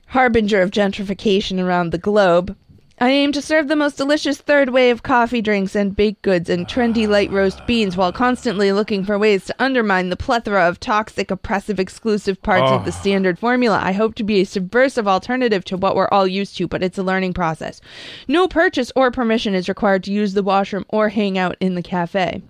harbinger 0.08 0.62
of 0.62 0.70
gentrification 0.72 1.64
around 1.64 1.94
the 1.94 1.98
globe. 1.98 2.58
I 2.98 3.10
aim 3.10 3.34
to 3.34 3.42
serve 3.42 3.68
the 3.68 3.76
most 3.76 3.98
delicious 3.98 4.38
third 4.38 4.70
wave 4.70 4.96
of 4.96 5.04
coffee 5.04 5.42
drinks 5.42 5.76
and 5.76 5.94
baked 5.94 6.22
goods 6.22 6.50
and 6.50 6.66
trendy 6.66 7.06
light 7.06 7.30
roast 7.30 7.68
beans 7.68 7.98
while 7.98 8.14
constantly 8.14 8.72
looking 8.72 9.04
for 9.04 9.20
ways 9.20 9.44
to 9.46 9.56
undermine 9.60 10.10
the 10.10 10.16
plethora 10.16 10.66
of 10.66 10.80
toxic, 10.80 11.30
oppressive, 11.30 11.78
exclusive 11.78 12.42
parts 12.42 12.72
of 12.72 12.86
the 12.86 12.94
standard 12.94 13.38
formula. 13.38 13.82
I 13.84 13.92
hope 13.92 14.16
to 14.16 14.24
be 14.24 14.40
a 14.40 14.46
subversive 14.46 15.10
alternative 15.10 15.66
to 15.66 15.76
what 15.76 15.98
we're 15.98 16.08
all 16.08 16.26
used 16.26 16.56
to, 16.56 16.70
but 16.70 16.82
it's 16.82 16.98
a 16.98 17.04
learning 17.04 17.34
process. 17.34 17.82
No 18.30 18.48
purchase 18.48 18.94
or 18.96 19.12
permission 19.12 19.56
is 19.56 19.68
required 19.68 20.06
to 20.06 20.14
use 20.14 20.34
the 20.34 20.42
washroom 20.42 20.86
or 20.88 21.10
hang 21.10 21.38
out 21.38 21.58
in 21.60 21.76
the 21.76 21.84
cafe. 21.84 22.44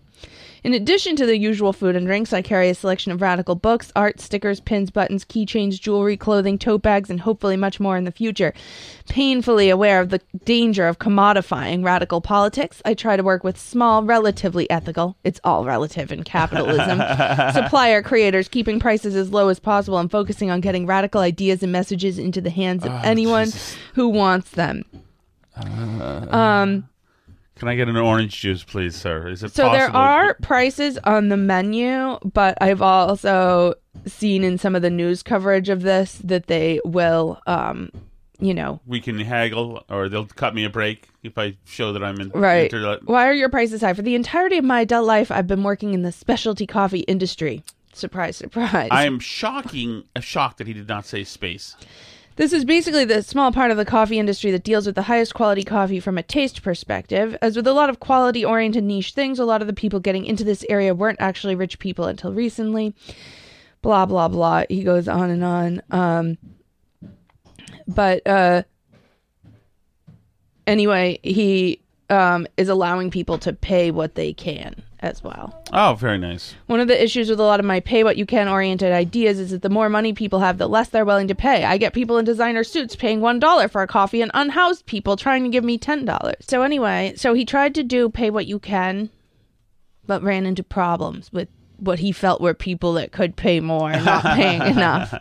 In 0.66 0.74
addition 0.74 1.16
to 1.18 1.28
the 1.28 1.38
usual 1.38 1.74
food 1.74 1.96
and 1.96 2.08
drinks, 2.08 2.34
I 2.34 2.42
carry 2.42 2.70
a 2.70 2.74
selection 2.74 3.12
of 3.12 3.22
radical 3.22 3.54
books, 3.54 3.92
art, 3.96 4.20
stickers, 4.20 4.60
pins, 4.60 4.90
buttons, 4.90 5.24
keychains, 5.24 5.80
jewelry, 5.80 6.18
clothing, 6.18 6.58
tote 6.58 6.82
bags, 6.82 7.12
and 7.12 7.20
hopefully 7.20 7.56
much 7.56 7.80
more 7.80 7.96
in 7.98 8.04
the 8.04 8.12
future. 8.12 8.52
Painfully 9.08 9.70
aware 9.70 10.02
of 10.02 10.10
the 10.10 10.20
danger 10.44 10.88
of 10.88 10.98
commodifying 10.98 11.86
radical 11.86 12.20
politics, 12.20 12.82
I 12.84 12.96
try 12.96 13.16
to 13.16 13.22
work 13.22 13.44
with 13.44 13.60
small, 13.60 14.02
relatively 14.02 14.68
ethical, 14.72 15.16
it's 15.24 15.40
all 15.44 15.66
relative 15.66 16.12
in 16.12 16.24
capitalism, 16.24 16.98
supplier 17.54 18.02
creators, 18.02 18.48
keeping 18.48 18.80
prices 18.80 19.16
as 19.16 19.30
low 19.30 19.50
as 19.50 19.60
possible 19.60 20.00
and 20.00 20.10
focusing 20.10 20.50
on 20.50 20.62
getting 20.62 20.88
radical 20.88 21.22
ideas 21.22 21.62
and 21.62 21.72
messages 21.72 22.18
into 22.18 22.42
the 22.42 22.50
hands 22.50 22.84
of 22.84 22.92
anyone 23.04 23.50
who 23.94 24.10
wants 24.10 24.50
them. 24.50 24.84
um, 25.56 26.90
Can 27.56 27.70
I 27.70 27.76
get 27.76 27.88
an 27.88 27.96
orange 27.96 28.42
juice, 28.42 28.64
please, 28.64 28.96
sir? 28.96 29.30
Is 29.30 29.42
it 29.44 29.54
so 29.54 29.72
there 29.72 29.90
are 29.96 30.34
prices 30.36 30.98
on 31.06 31.30
the 31.30 31.38
menu, 31.38 32.20
but 32.26 32.58
I've 32.60 32.82
also 32.82 33.76
seen 34.06 34.44
in 34.44 34.58
some 34.58 34.76
of 34.76 34.82
the 34.82 34.90
news 34.90 35.24
coverage 35.24 35.70
of 35.70 35.82
this 35.82 36.20
that 36.26 36.48
they 36.48 36.82
will, 36.84 37.42
um, 37.48 37.92
you 38.40 38.54
know, 38.54 38.82
We 38.86 39.00
can 39.00 39.18
haggle, 39.20 39.86
or 39.90 40.10
they'll 40.10 40.26
cut 40.26 40.54
me 40.54 40.66
a 40.66 40.70
break 40.70 41.08
if 41.24 41.38
I 41.38 41.56
show 41.64 41.94
that 41.94 42.04
I'm 42.04 42.20
in. 42.20 42.30
right. 42.32 42.72
inter- 42.72 43.00
Why 43.06 43.26
are 43.26 43.34
your 43.34 43.48
prices 43.50 43.80
high? 43.82 43.94
For 43.94 44.02
the 44.02 44.16
entirety 44.16 44.58
of 44.58 44.66
my 44.66 44.82
adult 44.82 45.06
life, 45.08 45.32
I've 45.32 45.48
been 45.48 45.64
working 45.64 45.94
in 45.94 46.02
the 46.02 46.12
specialty 46.12 46.68
coffee 46.68 47.00
industry. 47.02 47.64
Surprise, 47.94 48.36
surprise. 48.36 48.90
I 48.92 49.06
am 49.06 49.20
shocking, 49.20 50.04
uh, 50.14 50.20
shocked 50.20 50.58
that 50.58 50.68
he 50.68 50.74
did 50.74 50.90
not 50.90 51.06
say 51.06 51.24
space. 51.24 51.78
This 52.38 52.52
is 52.52 52.66
basically 52.66 53.06
the 53.06 53.24
small 53.24 53.52
part 53.54 53.72
of 53.72 53.78
the 53.78 53.86
coffee 53.86 54.20
industry 54.20 54.52
that 54.52 54.64
deals 54.64 54.86
with 54.86 54.96
the 54.96 55.04
highest 55.04 55.34
quality 55.34 55.64
coffee 55.64 56.02
from 56.02 56.18
a 56.18 56.24
taste 56.24 56.62
perspective. 56.62 57.38
As 57.42 57.56
with 57.56 57.66
a 57.66 57.74
lot 57.74 57.90
of 57.90 58.02
quality 58.02 58.44
oriented 58.44 58.84
niche 58.84 59.14
things, 59.14 59.40
a 59.40 59.46
lot 59.46 59.62
of 59.62 59.68
the 59.68 59.74
people 59.74 60.02
getting 60.02 60.26
into 60.26 60.44
this 60.44 60.66
area 60.68 60.94
weren't 60.94 61.22
actually 61.22 61.56
rich 61.56 61.80
people 61.80 62.06
until 62.06 62.34
recently. 62.34 62.94
Blah, 63.82 64.06
blah, 64.06 64.28
blah. 64.28 64.64
He 64.68 64.84
goes 64.84 65.08
on 65.08 65.30
and 65.30 65.44
on. 65.44 65.82
Um, 65.92 66.38
but 67.88 68.26
uh, 68.28 68.64
anyway, 70.68 71.20
he 71.24 71.80
um, 72.10 72.48
is 72.58 72.68
allowing 72.68 73.12
people 73.12 73.38
to 73.40 73.54
pay 73.54 73.92
what 73.92 74.16
they 74.16 74.34
can 74.34 74.84
as 75.00 75.24
well. 75.24 75.64
Oh, 75.74 75.96
very 75.96 76.18
nice. 76.18 76.56
One 76.68 76.80
of 76.80 76.88
the 76.88 77.04
issues 77.04 77.30
with 77.30 77.40
a 77.40 77.44
lot 77.44 77.60
of 77.60 77.66
my 77.66 77.80
pay 77.80 78.04
what 78.04 78.18
you 78.18 78.26
can 78.26 78.48
oriented 78.48 78.92
ideas 78.92 79.40
is 79.40 79.52
that 79.52 79.62
the 79.62 79.70
more 79.70 79.90
money 79.90 80.14
people 80.14 80.40
have, 80.40 80.58
the 80.58 80.68
less 80.68 80.90
they're 80.90 81.06
willing 81.06 81.28
to 81.28 81.36
pay. 81.36 81.64
I 81.64 81.78
get 81.78 81.94
people 81.94 82.18
in 82.18 82.26
designer 82.26 82.64
suits 82.64 82.96
paying 82.96 83.20
$1 83.20 83.72
for 83.72 83.82
a 83.82 83.88
coffee 83.88 84.22
and 84.22 84.32
unhoused 84.34 84.86
people 84.86 85.16
trying 85.16 85.44
to 85.44 85.50
give 85.50 85.64
me 85.64 85.78
$10. 85.78 86.34
So, 86.42 86.62
anyway, 86.62 87.14
so 87.16 87.34
he 87.34 87.46
tried 87.46 87.76
to 87.76 87.84
do 87.84 88.10
pay 88.10 88.30
what 88.30 88.48
you 88.48 88.60
can, 88.60 89.10
but 90.06 90.24
ran 90.24 90.46
into 90.46 90.64
problems 90.64 91.32
with 91.32 91.50
what 91.78 92.00
he 92.00 92.12
felt 92.12 92.42
were 92.42 92.54
people 92.54 92.94
that 92.94 93.12
could 93.12 93.36
pay 93.36 93.60
more 93.60 93.92
and 93.92 94.06
not 94.06 94.24
paying 94.24 94.62
enough. 94.66 95.14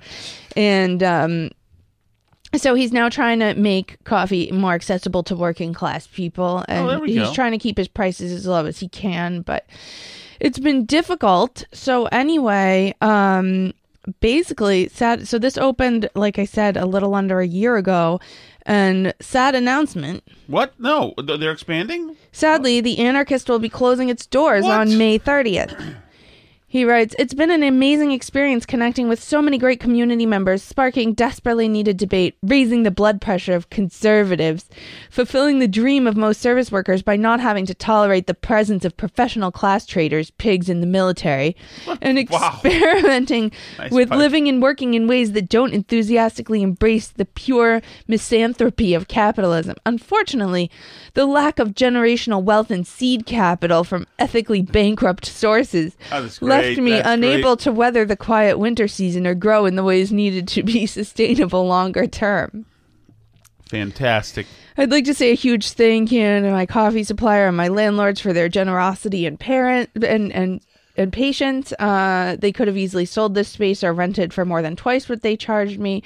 And, 0.56 1.02
um, 1.02 1.50
so 2.60 2.74
he's 2.74 2.92
now 2.92 3.08
trying 3.08 3.40
to 3.40 3.54
make 3.54 4.02
coffee 4.04 4.50
more 4.52 4.74
accessible 4.74 5.22
to 5.24 5.36
working 5.36 5.72
class 5.72 6.06
people, 6.06 6.64
and 6.68 6.84
Oh, 6.84 6.90
there 6.90 6.98
we 7.00 7.12
he's 7.12 7.28
go. 7.28 7.34
trying 7.34 7.52
to 7.52 7.58
keep 7.58 7.76
his 7.78 7.88
prices 7.88 8.32
as 8.32 8.46
low 8.46 8.64
as 8.66 8.78
he 8.80 8.88
can. 8.88 9.40
But 9.42 9.66
it's 10.40 10.58
been 10.58 10.84
difficult. 10.84 11.64
So 11.72 12.06
anyway, 12.06 12.94
um, 13.00 13.72
basically, 14.20 14.88
sad. 14.88 15.26
So 15.28 15.38
this 15.38 15.56
opened, 15.58 16.08
like 16.14 16.38
I 16.38 16.44
said, 16.44 16.76
a 16.76 16.86
little 16.86 17.14
under 17.14 17.40
a 17.40 17.46
year 17.46 17.76
ago, 17.76 18.20
and 18.66 19.12
sad 19.20 19.54
announcement. 19.54 20.24
What? 20.46 20.78
No, 20.78 21.14
they're 21.22 21.52
expanding. 21.52 22.16
Sadly, 22.32 22.80
the 22.80 22.98
Anarchist 22.98 23.48
will 23.48 23.58
be 23.58 23.68
closing 23.68 24.08
its 24.08 24.26
doors 24.26 24.64
What? 24.64 24.78
on 24.80 24.98
May 24.98 25.18
30th. 25.18 25.96
He 26.74 26.84
writes, 26.84 27.14
It's 27.20 27.34
been 27.34 27.52
an 27.52 27.62
amazing 27.62 28.10
experience 28.10 28.66
connecting 28.66 29.06
with 29.08 29.22
so 29.22 29.40
many 29.40 29.58
great 29.58 29.78
community 29.78 30.26
members, 30.26 30.60
sparking 30.60 31.14
desperately 31.14 31.68
needed 31.68 31.96
debate, 31.96 32.36
raising 32.42 32.82
the 32.82 32.90
blood 32.90 33.20
pressure 33.20 33.54
of 33.54 33.70
conservatives, 33.70 34.68
fulfilling 35.08 35.60
the 35.60 35.68
dream 35.68 36.08
of 36.08 36.16
most 36.16 36.40
service 36.40 36.72
workers 36.72 37.00
by 37.00 37.14
not 37.14 37.38
having 37.38 37.64
to 37.66 37.74
tolerate 37.74 38.26
the 38.26 38.34
presence 38.34 38.84
of 38.84 38.96
professional 38.96 39.52
class 39.52 39.86
traders, 39.86 40.32
pigs 40.32 40.68
in 40.68 40.80
the 40.80 40.86
military, 40.88 41.54
and 42.02 42.18
Wow. 42.28 42.58
experimenting 42.64 43.52
Nice 43.78 43.92
with 43.92 44.10
living 44.10 44.48
and 44.48 44.60
working 44.60 44.94
in 44.94 45.06
ways 45.06 45.30
that 45.30 45.48
don't 45.48 45.72
enthusiastically 45.72 46.60
embrace 46.60 47.06
the 47.06 47.24
pure 47.24 47.82
misanthropy 48.08 48.94
of 48.94 49.06
capitalism. 49.06 49.76
Unfortunately, 49.86 50.72
the 51.12 51.24
lack 51.24 51.60
of 51.60 51.68
generational 51.68 52.42
wealth 52.42 52.72
and 52.72 52.84
seed 52.84 53.26
capital 53.26 53.84
from 53.84 54.08
ethically 54.18 54.60
bankrupt 54.60 55.24
sources 55.24 55.96
Oh, 56.10 56.26
left 56.70 56.80
me 56.80 56.90
That's 56.92 57.08
unable 57.08 57.56
great. 57.56 57.64
to 57.64 57.72
weather 57.72 58.04
the 58.04 58.16
quiet 58.16 58.58
winter 58.58 58.88
season 58.88 59.26
or 59.26 59.34
grow 59.34 59.66
in 59.66 59.76
the 59.76 59.84
ways 59.84 60.12
needed 60.12 60.48
to 60.48 60.62
be 60.62 60.86
sustainable 61.00 61.66
longer 61.66 62.06
term. 62.06 62.66
Fantastic. 63.68 64.46
I'd 64.76 64.90
like 64.90 65.04
to 65.06 65.14
say 65.14 65.30
a 65.30 65.34
huge 65.34 65.70
thank 65.70 66.12
you 66.12 66.22
to 66.22 66.50
my 66.50 66.66
coffee 66.66 67.04
supplier 67.04 67.46
and 67.48 67.56
my 67.56 67.68
landlords 67.68 68.20
for 68.20 68.32
their 68.32 68.48
generosity 68.48 69.26
and 69.26 69.38
parent 69.38 69.90
and 69.94 70.32
and 70.32 70.60
and 70.96 71.12
patience. 71.12 71.72
Uh, 71.78 72.36
they 72.38 72.52
could 72.52 72.68
have 72.68 72.76
easily 72.76 73.04
sold 73.04 73.34
this 73.34 73.48
space 73.48 73.82
or 73.82 73.92
rented 73.92 74.32
for 74.32 74.44
more 74.44 74.62
than 74.62 74.76
twice 74.76 75.08
what 75.08 75.22
they 75.22 75.36
charged 75.36 75.80
me. 75.80 76.02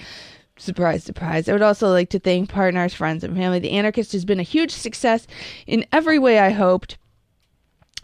Surprise, 0.57 1.05
surprise. 1.05 1.49
I 1.49 1.53
would 1.53 1.63
also 1.63 1.89
like 1.91 2.11
to 2.11 2.19
thank 2.19 2.49
partners, 2.51 2.93
friends, 2.95 3.23
and 3.23 3.37
family. 3.37 3.59
The 3.59 3.73
Anarchist 3.73 4.13
has 4.13 4.25
been 4.25 4.41
a 4.41 4.45
huge 4.45 4.73
success 4.73 5.27
in 5.67 5.87
every 5.93 6.19
way 6.19 6.39
I 6.39 6.51
hoped 6.51 6.97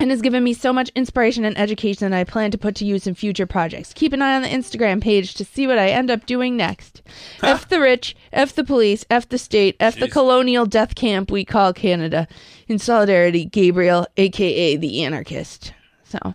and 0.00 0.10
has 0.10 0.20
given 0.20 0.42
me 0.42 0.52
so 0.52 0.72
much 0.72 0.90
inspiration 0.96 1.44
and 1.44 1.56
education 1.56 2.10
that 2.10 2.16
I 2.18 2.24
plan 2.24 2.50
to 2.50 2.58
put 2.58 2.74
to 2.76 2.84
use 2.84 3.06
in 3.06 3.14
future 3.14 3.46
projects. 3.46 3.92
Keep 3.94 4.12
an 4.12 4.22
eye 4.22 4.34
on 4.36 4.42
the 4.42 4.48
Instagram 4.48 5.00
page 5.00 5.34
to 5.34 5.44
see 5.44 5.66
what 5.66 5.78
I 5.78 5.88
end 5.90 6.10
up 6.10 6.26
doing 6.26 6.56
next. 6.56 7.02
F 7.42 7.68
the 7.68 7.80
rich, 7.80 8.16
F 8.32 8.54
the 8.54 8.64
police, 8.64 9.04
F 9.10 9.28
the 9.28 9.38
state, 9.38 9.76
F 9.80 9.96
the 9.98 10.08
colonial 10.08 10.66
death 10.66 10.94
camp 10.94 11.30
we 11.30 11.44
call 11.44 11.72
Canada. 11.72 12.26
In 12.66 12.78
solidarity, 12.78 13.44
Gabriel, 13.44 14.06
aka 14.16 14.76
the 14.76 15.04
anarchist. 15.04 15.72
So, 16.04 16.34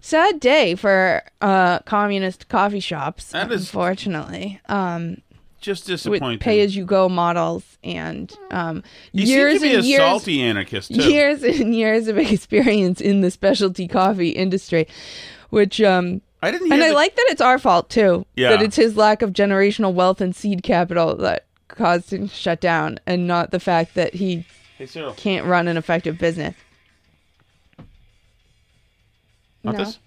sad 0.00 0.38
day 0.38 0.74
for 0.74 1.22
uh, 1.40 1.78
communist 1.80 2.48
coffee 2.48 2.80
shops, 2.80 3.30
That 3.32 3.50
is- 3.50 3.62
unfortunately. 3.62 4.60
Um, 4.68 5.18
Just 5.64 5.88
with 5.88 6.02
disappointing. 6.02 6.38
pay 6.40 6.60
as 6.60 6.76
you 6.76 6.84
go 6.84 7.08
models 7.08 7.64
and 7.82 8.32
um, 8.50 8.82
you 9.12 9.24
years 9.24 9.52
seem 9.52 9.60
to 9.62 9.66
be 9.68 9.74
and 9.76 9.84
a 9.84 9.86
years 9.88 10.00
salty 10.00 10.42
anarchist 10.42 10.94
too. 10.94 11.10
years 11.10 11.42
and 11.42 11.74
years 11.74 12.06
of 12.08 12.18
experience 12.32 13.00
in 13.00 13.20
the 13.22 13.30
specialty 13.30 13.88
coffee 13.88 14.30
industry, 14.30 14.86
which 15.50 15.80
um 15.80 16.20
I 16.42 16.50
didn't 16.50 16.66
hear 16.66 16.74
and 16.74 16.82
I 16.82 16.90
like 16.90 17.16
that 17.16 17.26
it's 17.30 17.40
our 17.40 17.58
fault 17.58 17.88
too. 17.88 18.26
Yeah. 18.36 18.50
That 18.50 18.62
it's 18.62 18.76
his 18.76 18.96
lack 18.96 19.22
of 19.22 19.30
generational 19.32 19.94
wealth 19.94 20.20
and 20.20 20.36
seed 20.36 20.62
capital 20.62 21.16
that 21.16 21.46
caused 21.68 22.12
him 22.12 22.28
to 22.28 22.34
shut 22.34 22.60
down 22.60 23.00
and 23.06 23.26
not 23.26 23.50
the 23.50 23.58
fact 23.60 23.94
that 23.94 24.14
he 24.14 24.44
Hey, 24.76 24.86
can't 25.16 25.46
run 25.46 25.66
an 25.68 25.76
effective 25.78 26.18
business. 26.18 26.54
Want 29.62 29.78
No. 29.78 29.84
this? 29.84 29.98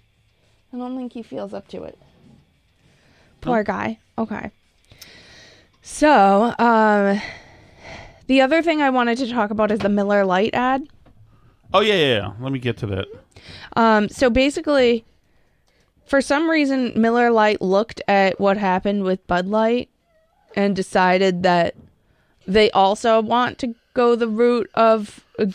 I 0.72 0.76
don't 0.76 0.96
think 0.96 1.12
he 1.14 1.22
feels 1.22 1.52
up 1.52 1.66
to 1.68 1.82
it. 1.82 1.98
Poor 3.40 3.62
guy. 3.64 3.98
Okay. 4.16 4.50
So, 5.90 6.54
um 6.58 7.20
the 8.26 8.42
other 8.42 8.62
thing 8.62 8.82
I 8.82 8.90
wanted 8.90 9.16
to 9.18 9.30
talk 9.30 9.50
about 9.50 9.70
is 9.70 9.78
the 9.78 9.88
Miller 9.88 10.22
Lite 10.24 10.54
ad. 10.54 10.86
Oh 11.72 11.80
yeah, 11.80 11.94
yeah, 11.94 12.16
yeah. 12.16 12.32
Let 12.40 12.52
me 12.52 12.58
get 12.58 12.76
to 12.78 12.86
that. 12.88 13.06
Um, 13.74 14.10
so 14.10 14.28
basically, 14.28 15.06
for 16.04 16.20
some 16.20 16.48
reason, 16.48 16.92
Miller 16.94 17.30
Lite 17.30 17.62
looked 17.62 18.02
at 18.06 18.38
what 18.38 18.58
happened 18.58 19.04
with 19.04 19.26
Bud 19.26 19.46
Light 19.46 19.88
and 20.54 20.76
decided 20.76 21.42
that 21.42 21.74
they 22.46 22.70
also 22.72 23.22
want 23.22 23.58
to 23.60 23.74
go 23.94 24.14
the 24.14 24.28
route 24.28 24.68
of, 24.74 25.24
uh, 25.38 25.46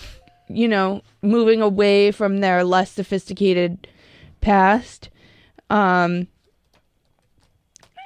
you 0.48 0.68
know, 0.68 1.04
moving 1.22 1.62
away 1.62 2.12
from 2.12 2.40
their 2.40 2.64
less 2.64 2.92
sophisticated 2.92 3.88
past. 4.42 5.10
Um, 5.70 6.28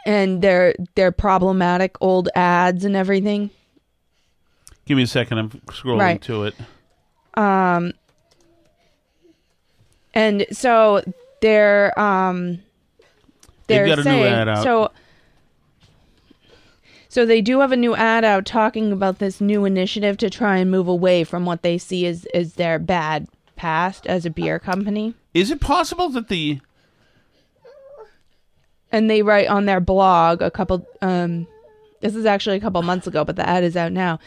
and 0.08 0.42
their 0.42 0.74
their 0.96 1.12
problematic 1.12 1.96
old 2.02 2.30
ads 2.34 2.84
and 2.86 2.96
everything. 2.96 3.52
Give 4.86 4.98
me 4.98 5.04
a 5.04 5.08
second. 5.08 5.38
I'm 5.38 5.50
scrolling 5.68 6.00
Right. 6.00 6.22
to 6.24 6.46
it. 6.46 6.56
Um, 7.36 7.92
and 10.14 10.46
so 10.52 11.04
they're 11.42 11.98
um 12.00 12.60
They've 13.68 13.86
they're 13.86 13.88
got 13.88 14.00
a 14.00 14.04
new 14.04 14.04
saying 14.10 14.34
ad 14.34 14.48
out. 14.50 14.64
so. 14.64 14.92
So 17.10 17.26
they 17.26 17.42
do 17.42 17.62
have 17.62 17.72
a 17.72 17.78
new 17.78 17.96
ad 17.96 18.24
out 18.26 18.46
talking 18.46 18.92
about 18.92 19.20
this 19.20 19.42
new 19.42 19.66
initiative 19.66 20.18
to 20.18 20.30
try 20.30 20.58
and 20.58 20.70
move 20.70 20.88
away 20.88 21.24
from 21.24 21.46
what 21.46 21.64
they 21.64 21.78
see 21.78 22.06
as, 22.06 22.26
is 22.34 22.56
their 22.56 22.78
bad 22.80 23.28
past 23.56 24.06
as 24.06 24.26
a 24.26 24.30
beer 24.30 24.60
company. 24.60 25.16
Is 25.34 25.50
it 25.50 25.60
possible 25.62 26.10
that 26.10 26.28
the 26.28 26.60
And 28.92 29.10
they 29.10 29.22
write 29.22 29.48
on 29.48 29.66
their 29.66 29.80
blog 29.80 30.42
a 30.42 30.52
couple 30.52 30.88
um 31.02 31.48
this 32.00 32.16
is 32.16 32.26
actually 32.26 32.58
a 32.58 32.62
couple 32.62 32.82
months 32.84 33.08
ago, 33.08 33.24
but 33.26 33.36
the 33.36 33.48
ad 33.48 33.64
is 33.64 33.76
out 33.76 33.92
now. 33.92 34.20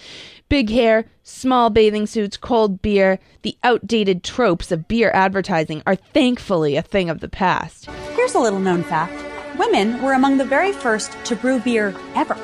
Big 0.48 0.70
hair, 0.70 1.04
small 1.22 1.70
bathing 1.70 2.06
suits, 2.06 2.36
cold 2.36 2.82
beer, 2.82 3.20
the 3.42 3.56
outdated 3.62 4.24
tropes 4.24 4.72
of 4.72 4.88
beer 4.88 5.12
advertising 5.14 5.82
are 5.86 5.94
thankfully 5.94 6.74
a 6.76 6.82
thing 6.82 7.08
of 7.08 7.20
the 7.20 7.28
past. 7.28 7.86
Here's 8.16 8.34
a 8.34 8.40
little 8.40 8.58
known 8.58 8.82
fact 8.82 9.14
women 9.56 10.02
were 10.02 10.14
among 10.14 10.38
the 10.38 10.44
very 10.44 10.72
first 10.72 11.12
to 11.24 11.36
brew 11.36 11.60
beer 11.60 11.94
ever. 12.14 12.34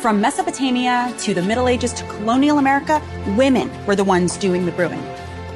From 0.00 0.20
Mesopotamia 0.20 1.12
to 1.18 1.34
the 1.34 1.42
Middle 1.42 1.68
Ages 1.68 1.92
to 1.94 2.04
colonial 2.04 2.58
America, 2.58 3.02
women 3.36 3.70
were 3.86 3.96
the 3.96 4.04
ones 4.04 4.36
doing 4.36 4.66
the 4.66 4.72
brewing. 4.72 5.02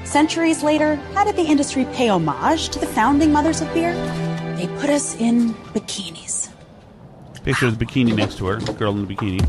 Centuries 0.04 0.62
later, 0.62 0.96
how 1.14 1.24
did 1.24 1.36
the 1.36 1.42
industry 1.42 1.86
pay 1.92 2.08
homage 2.08 2.68
to 2.70 2.78
the 2.78 2.86
founding 2.86 3.32
mothers 3.32 3.60
of 3.60 3.72
beer? 3.72 3.92
They 4.64 4.80
put 4.80 4.88
us 4.88 5.14
in 5.20 5.52
bikinis. 5.74 6.48
picture 7.42 7.66
of 7.66 7.78
the 7.78 7.84
bikini 7.84 8.16
next 8.16 8.38
to 8.38 8.46
her, 8.46 8.56
girl 8.56 8.92
in 8.92 9.06
the 9.06 9.14
bikini, 9.14 9.42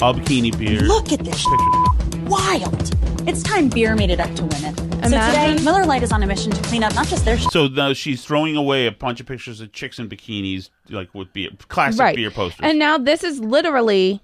all 0.00 0.14
bikini 0.14 0.58
beer. 0.58 0.80
Look 0.80 1.12
at 1.12 1.18
this. 1.18 1.44
Picture. 1.44 2.24
Wild. 2.24 3.28
It's 3.28 3.42
time 3.42 3.68
beer 3.68 3.94
made 3.94 4.08
it 4.08 4.18
up 4.18 4.34
to 4.36 4.44
women. 4.44 4.74
So 5.02 5.10
today, 5.10 5.58
Miller 5.62 5.84
Lite 5.84 6.04
is 6.04 6.10
on 6.10 6.22
a 6.22 6.26
mission 6.26 6.52
to 6.52 6.62
clean 6.62 6.82
up 6.82 6.94
not 6.94 7.06
just 7.06 7.26
their 7.26 7.36
sh- 7.36 7.48
So 7.50 7.68
now 7.68 7.92
she's 7.92 8.24
throwing 8.24 8.56
away 8.56 8.86
a 8.86 8.92
bunch 8.92 9.20
of 9.20 9.26
pictures 9.26 9.60
of 9.60 9.72
chicks 9.72 9.98
in 9.98 10.08
bikinis, 10.08 10.70
like 10.88 11.14
with 11.14 11.30
beer, 11.34 11.50
classic 11.68 12.00
right. 12.00 12.16
beer 12.16 12.30
posters. 12.30 12.60
And 12.62 12.78
now 12.78 12.96
this 12.96 13.22
is 13.22 13.40
literally 13.40 14.22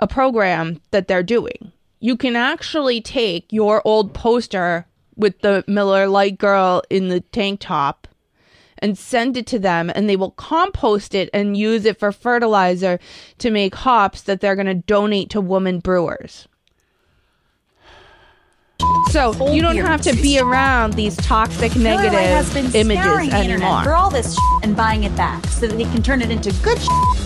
a 0.00 0.08
program 0.08 0.80
that 0.90 1.06
they're 1.06 1.22
doing. 1.22 1.70
You 2.00 2.16
can 2.16 2.34
actually 2.34 3.00
take 3.00 3.52
your 3.52 3.80
old 3.84 4.12
poster 4.12 4.88
with 5.14 5.40
the 5.42 5.62
Miller 5.68 6.08
Lite 6.08 6.36
girl 6.36 6.82
in 6.90 7.10
the 7.10 7.20
tank 7.20 7.60
top 7.60 8.08
and 8.82 8.98
send 8.98 9.36
it 9.38 9.46
to 9.46 9.58
them 9.58 9.90
and 9.94 10.10
they 10.10 10.16
will 10.16 10.32
compost 10.32 11.14
it 11.14 11.30
and 11.32 11.56
use 11.56 11.84
it 11.86 11.98
for 11.98 12.12
fertilizer 12.12 12.98
to 13.38 13.50
make 13.50 13.74
hops 13.76 14.22
that 14.22 14.40
they're 14.40 14.56
going 14.56 14.66
to 14.66 14.74
donate 14.74 15.30
to 15.30 15.40
woman 15.40 15.78
brewers. 15.78 16.46
So 19.10 19.52
you 19.52 19.62
don't 19.62 19.74
beer 19.76 19.86
have 19.86 20.00
to 20.02 20.12
be 20.16 20.40
around 20.40 20.94
these 20.94 21.16
toxic 21.18 21.76
Miller 21.76 22.02
Lite 22.04 22.12
has 22.12 22.52
negative 22.54 22.74
images 22.74 23.32
anymore. 23.32 23.84
for 23.84 23.92
all 23.92 24.10
this 24.10 24.36
and 24.64 24.76
buying 24.76 25.04
it 25.04 25.14
back 25.16 25.46
so 25.46 25.68
that 25.68 25.76
they 25.76 25.84
can 25.84 26.02
turn 26.02 26.20
it 26.20 26.30
into 26.30 26.50
good 26.64 26.78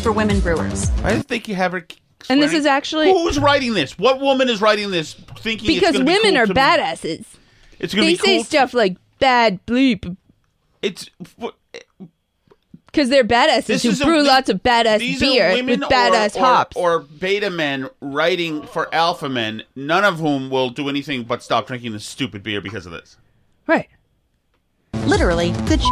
for 0.03 0.12
women 0.12 0.40
brewers. 0.40 0.90
I 1.03 1.12
didn't 1.12 1.29
think 1.29 1.49
you 1.49 1.55
have 1.55 1.73
her. 1.73 1.87
And 2.29 2.42
this 2.42 2.53
is 2.53 2.66
actually- 2.66 3.11
who's 3.12 3.38
writing 3.38 3.73
this? 3.73 3.99
What 3.99 4.21
woman 4.21 4.49
is 4.51 4.61
writing 4.61 4.90
this? 4.90 5.14
Thinking 5.38 5.69
because 5.69 5.92
gonna 5.92 6.05
be 6.05 6.12
women 6.12 6.33
cool 6.35 6.42
are 6.42 6.47
to- 6.47 6.55
badasses. 6.55 7.25
It's 7.79 7.95
going 7.95 8.07
to 8.09 8.11
They 8.11 8.12
be 8.12 8.16
say 8.16 8.37
cool. 8.37 8.45
stuff 8.45 8.75
like 8.75 8.97
bad 9.19 9.64
bleep 9.66 10.16
It's 10.83 11.11
eh, 11.75 11.81
because 12.87 13.09
they're 13.11 13.25
badasses 13.25 13.67
this 13.67 13.83
who 13.83 13.91
is 13.91 14.01
a- 14.01 14.05
brew 14.05 14.23
lots 14.23 14.49
of 14.49 14.62
badass 14.62 14.99
these 15.01 15.21
beer 15.21 15.49
are 15.51 15.53
women 15.55 15.81
with 15.81 15.89
badass 15.91 16.35
or, 16.37 16.39
hops. 16.41 16.77
or, 16.77 16.93
or 16.95 16.99
beta 17.01 17.51
men 17.51 17.89
writing 18.01 18.62
for 18.67 18.93
alpha 18.95 19.29
men, 19.29 19.62
none 19.75 20.05
of 20.05 20.19
whom 20.19 20.49
will 20.49 20.71
do 20.71 20.89
anything 20.89 21.23
but 21.25 21.43
stop 21.43 21.67
drinking 21.67 21.93
this 21.93 22.07
stupid 22.07 22.43
beer 22.43 22.61
because 22.61 22.87
of 22.87 22.93
this. 22.93 23.17
right. 23.67 23.89
Literally, 25.05 25.53
good 25.69 25.81
sh- 25.83 25.87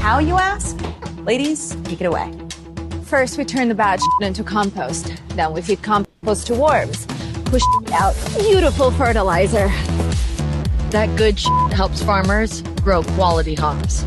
How, 0.00 0.18
you 0.18 0.36
ask? 0.38 0.76
Ladies, 1.18 1.76
take 1.84 2.00
it 2.00 2.06
away. 2.06 2.32
First, 3.04 3.36
we 3.38 3.44
turn 3.44 3.68
the 3.68 3.74
bad 3.74 4.00
shit 4.00 4.26
into 4.26 4.42
compost. 4.42 5.12
Then 5.30 5.52
we 5.52 5.60
feed 5.60 5.82
compost 5.82 6.46
to 6.48 6.54
worms. 6.54 7.06
Push 7.44 7.62
out 7.92 8.14
beautiful 8.38 8.90
fertilizer. 8.92 9.68
That 10.90 11.14
good 11.16 11.38
shit 11.38 11.72
helps 11.72 12.02
farmers 12.02 12.62
grow 12.88 13.02
quality 13.02 13.54
hops. 13.54 14.02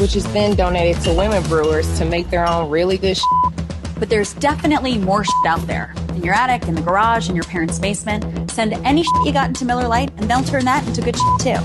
which 0.00 0.16
is 0.16 0.24
then 0.32 0.56
donated 0.56 1.00
to 1.02 1.12
women 1.12 1.42
brewers 1.42 1.86
to 1.98 2.04
make 2.06 2.30
their 2.30 2.46
own 2.48 2.70
really 2.70 2.96
good 2.96 3.14
shit. 3.18 3.54
But 3.98 4.08
there's 4.08 4.32
definitely 4.34 4.96
more 4.96 5.24
sh- 5.24 5.28
out 5.46 5.60
there. 5.66 5.92
In 6.14 6.22
your 6.22 6.32
attic, 6.34 6.66
in 6.68 6.74
the 6.74 6.80
garage, 6.80 7.28
in 7.28 7.34
your 7.36 7.44
parents' 7.44 7.78
basement. 7.78 8.50
Send 8.50 8.72
any 8.86 9.02
sh- 9.02 9.08
you 9.26 9.32
got 9.34 9.48
into 9.48 9.66
Miller 9.66 9.86
Lite, 9.86 10.10
and 10.16 10.30
they'll 10.30 10.42
turn 10.42 10.64
that 10.64 10.86
into 10.86 11.02
good 11.02 11.16
sh- 11.16 11.20
too. 11.40 11.56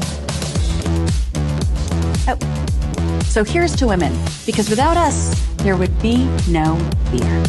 Oh. 2.28 3.24
So 3.24 3.46
here's 3.46 3.74
to 3.78 3.88
women, 3.88 4.12
because 4.46 4.70
without 4.70 4.98
us, 4.98 5.34
there 5.63 5.78
would 5.78 5.98
be 6.02 6.26
no 6.50 6.76
beer. 7.10 7.46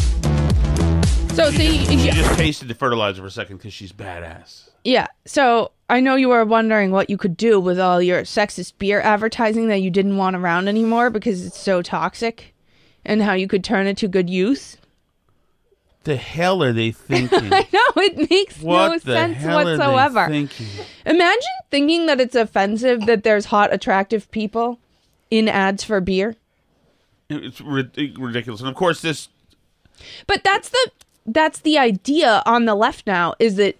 So 1.35 1.51
see, 1.51 1.85
She 1.85 1.95
yeah, 2.07 2.13
just 2.13 2.37
tasted 2.37 2.69
the 2.69 2.75
fertilizer 2.75 3.21
for 3.21 3.27
a 3.27 3.31
second 3.31 3.57
because 3.57 3.73
she's 3.73 3.91
badass. 3.91 4.69
yeah. 4.85 5.07
So 5.25 5.71
I 5.91 5.99
know 5.99 6.15
you 6.15 6.29
were 6.29 6.45
wondering 6.45 6.91
what 6.91 7.09
you 7.09 7.17
could 7.17 7.35
do 7.35 7.59
with 7.59 7.77
all 7.77 8.01
your 8.01 8.21
sexist 8.21 8.77
beer 8.77 9.01
advertising 9.01 9.67
that 9.67 9.81
you 9.81 9.89
didn't 9.89 10.15
want 10.15 10.37
around 10.37 10.69
anymore 10.69 11.09
because 11.09 11.45
it's 11.45 11.59
so 11.59 11.81
toxic, 11.81 12.53
and 13.03 13.21
how 13.21 13.33
you 13.33 13.45
could 13.45 13.61
turn 13.61 13.87
it 13.87 13.97
to 13.97 14.07
good 14.07 14.29
use. 14.29 14.77
The 16.05 16.15
hell 16.15 16.63
are 16.63 16.71
they 16.71 16.91
thinking? 16.91 17.43
I 17.53 17.67
know 17.73 18.01
it 18.03 18.29
makes 18.29 18.61
what 18.61 18.87
no 18.87 18.99
the 18.99 19.13
sense 19.13 19.37
hell 19.39 19.65
whatsoever. 19.65 20.19
Are 20.19 20.29
they 20.29 20.45
thinking? 20.45 20.85
Imagine 21.05 21.41
thinking 21.69 22.05
that 22.05 22.21
it's 22.21 22.35
offensive 22.35 23.01
that 23.01 23.23
there's 23.25 23.47
hot, 23.47 23.73
attractive 23.73 24.31
people 24.31 24.79
in 25.29 25.49
ads 25.49 25.83
for 25.83 25.99
beer. 25.99 26.37
It's 27.29 27.59
ridiculous, 27.59 28.61
and 28.61 28.69
of 28.69 28.75
course, 28.75 29.01
this 29.01 29.27
But 30.25 30.45
that's 30.45 30.69
the 30.69 30.91
that's 31.25 31.59
the 31.59 31.77
idea 31.77 32.43
on 32.45 32.63
the 32.63 32.75
left 32.75 33.05
now 33.05 33.33
is 33.39 33.55
that 33.57 33.75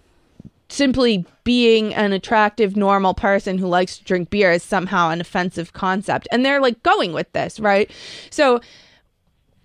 simply 0.72 1.26
being 1.44 1.94
an 1.94 2.14
attractive 2.14 2.76
normal 2.76 3.14
person 3.14 3.58
who 3.58 3.68
likes 3.68 3.98
to 3.98 4.04
drink 4.06 4.30
beer 4.30 4.52
is 4.52 4.64
somehow 4.64 5.10
an 5.10 5.20
offensive 5.20 5.74
concept 5.74 6.28
and 6.32 6.46
they're 6.46 6.62
like 6.62 6.82
going 6.84 7.12
with 7.14 7.32
this 7.34 7.60
right 7.60 7.92
so 8.30 8.60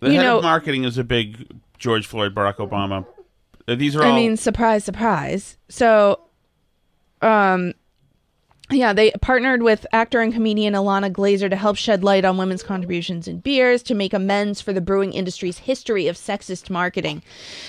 the 0.00 0.12
You 0.12 0.20
know- 0.20 0.40
marketing 0.42 0.84
is 0.84 0.98
a 0.98 1.04
big 1.04 1.46
George 1.78 2.06
Floyd, 2.06 2.34
Barack 2.34 2.56
Obama. 2.56 3.06
These 3.68 3.94
are 3.96 4.02
all. 4.04 4.12
i 4.12 4.14
mean 4.16 4.36
surprise 4.36 4.84
surprise 4.84 5.56
so 5.68 6.20
um 7.22 7.72
yeah, 8.70 8.92
they 8.92 9.12
partnered 9.20 9.62
with 9.62 9.86
actor 9.92 10.20
and 10.20 10.32
comedian 10.32 10.74
Ilana 10.74 11.12
Glazer 11.12 11.48
to 11.48 11.54
help 11.54 11.76
shed 11.76 12.02
light 12.02 12.24
on 12.24 12.36
women's 12.36 12.64
contributions 12.64 13.28
in 13.28 13.38
beers 13.38 13.80
to 13.84 13.94
make 13.94 14.12
amends 14.12 14.60
for 14.60 14.72
the 14.72 14.80
brewing 14.80 15.12
industry's 15.12 15.58
history 15.58 16.08
of 16.08 16.16
sexist 16.16 16.68
marketing. 16.68 17.22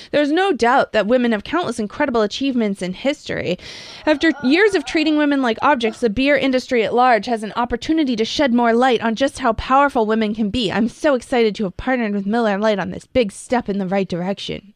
There's 0.10 0.32
no 0.32 0.52
doubt 0.52 0.94
that 0.94 1.06
women 1.06 1.34
have 1.34 1.44
countless 1.44 1.78
incredible 1.78 2.24
achievements 2.24 2.82
in 2.82 2.94
history. 2.94 3.60
After 4.08 4.32
years 4.44 4.74
of 4.74 4.86
treating 4.86 5.18
women 5.18 5.44
like 5.44 5.60
objects, 5.62 6.00
the 6.00 6.10
beer 6.10 6.36
industry 6.36 6.84
at 6.84 6.96
large 6.96 7.28
has 7.28 7.44
an 7.44 7.54
opportunity 7.56 8.16
to 8.16 8.26
shed 8.26 8.52
more 8.52 8.74
light 8.74 9.02
on 9.02 9.14
just 9.14 9.38
how 9.38 9.54
powerful 9.54 10.08
women 10.08 10.34
can 10.34 10.50
be. 10.50 10.72
I'm 10.72 10.90
so 10.90 11.14
excited 11.14 11.54
to 11.56 11.66
have 11.66 11.78
partnered 11.78 12.14
with 12.14 12.26
Miller 12.26 12.58
Lite 12.58 12.80
on 12.80 12.90
this 12.90 13.06
big 13.06 13.32
step 13.32 13.70
in 13.70 13.78
the 13.78 13.88
right 13.88 14.08
direction. 14.08 14.74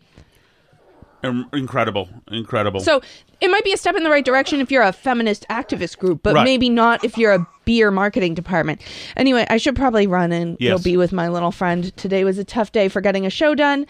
Incredible, 1.24 2.10
incredible. 2.32 2.80
So 2.80 3.02
it 3.40 3.50
might 3.50 3.64
be 3.64 3.74
a 3.74 3.78
step 3.78 3.96
in 3.96 4.04
the 4.04 4.10
right 4.10 4.26
direction 4.26 4.60
if 4.60 4.72
you're 4.72 4.82
a 4.84 4.92
feminist 4.94 5.46
activist 5.50 5.98
group, 5.98 6.22
but 6.24 6.34
Right. 6.36 6.44
maybe 6.44 6.70
not 6.70 7.04
if 7.04 7.18
you're 7.18 7.34
a 7.34 7.48
beer 7.66 7.92
marketing 7.92 8.34
department. 8.34 8.82
Anyway, 9.16 9.46
I 9.50 9.58
should 9.58 9.76
probably 9.76 10.08
run 10.08 10.32
and 10.32 10.58
Yes. 10.60 10.78
go 10.80 10.84
be 10.84 10.98
with 10.98 11.12
my 11.14 11.28
little 11.30 11.52
friend. 11.52 11.96
Today 11.96 12.24
was 12.24 12.38
a 12.38 12.44
tough 12.44 12.72
day 12.72 12.88
for 12.88 13.02
getting 13.02 13.26
a 13.26 13.30
show 13.30 13.54
done. 13.56 13.86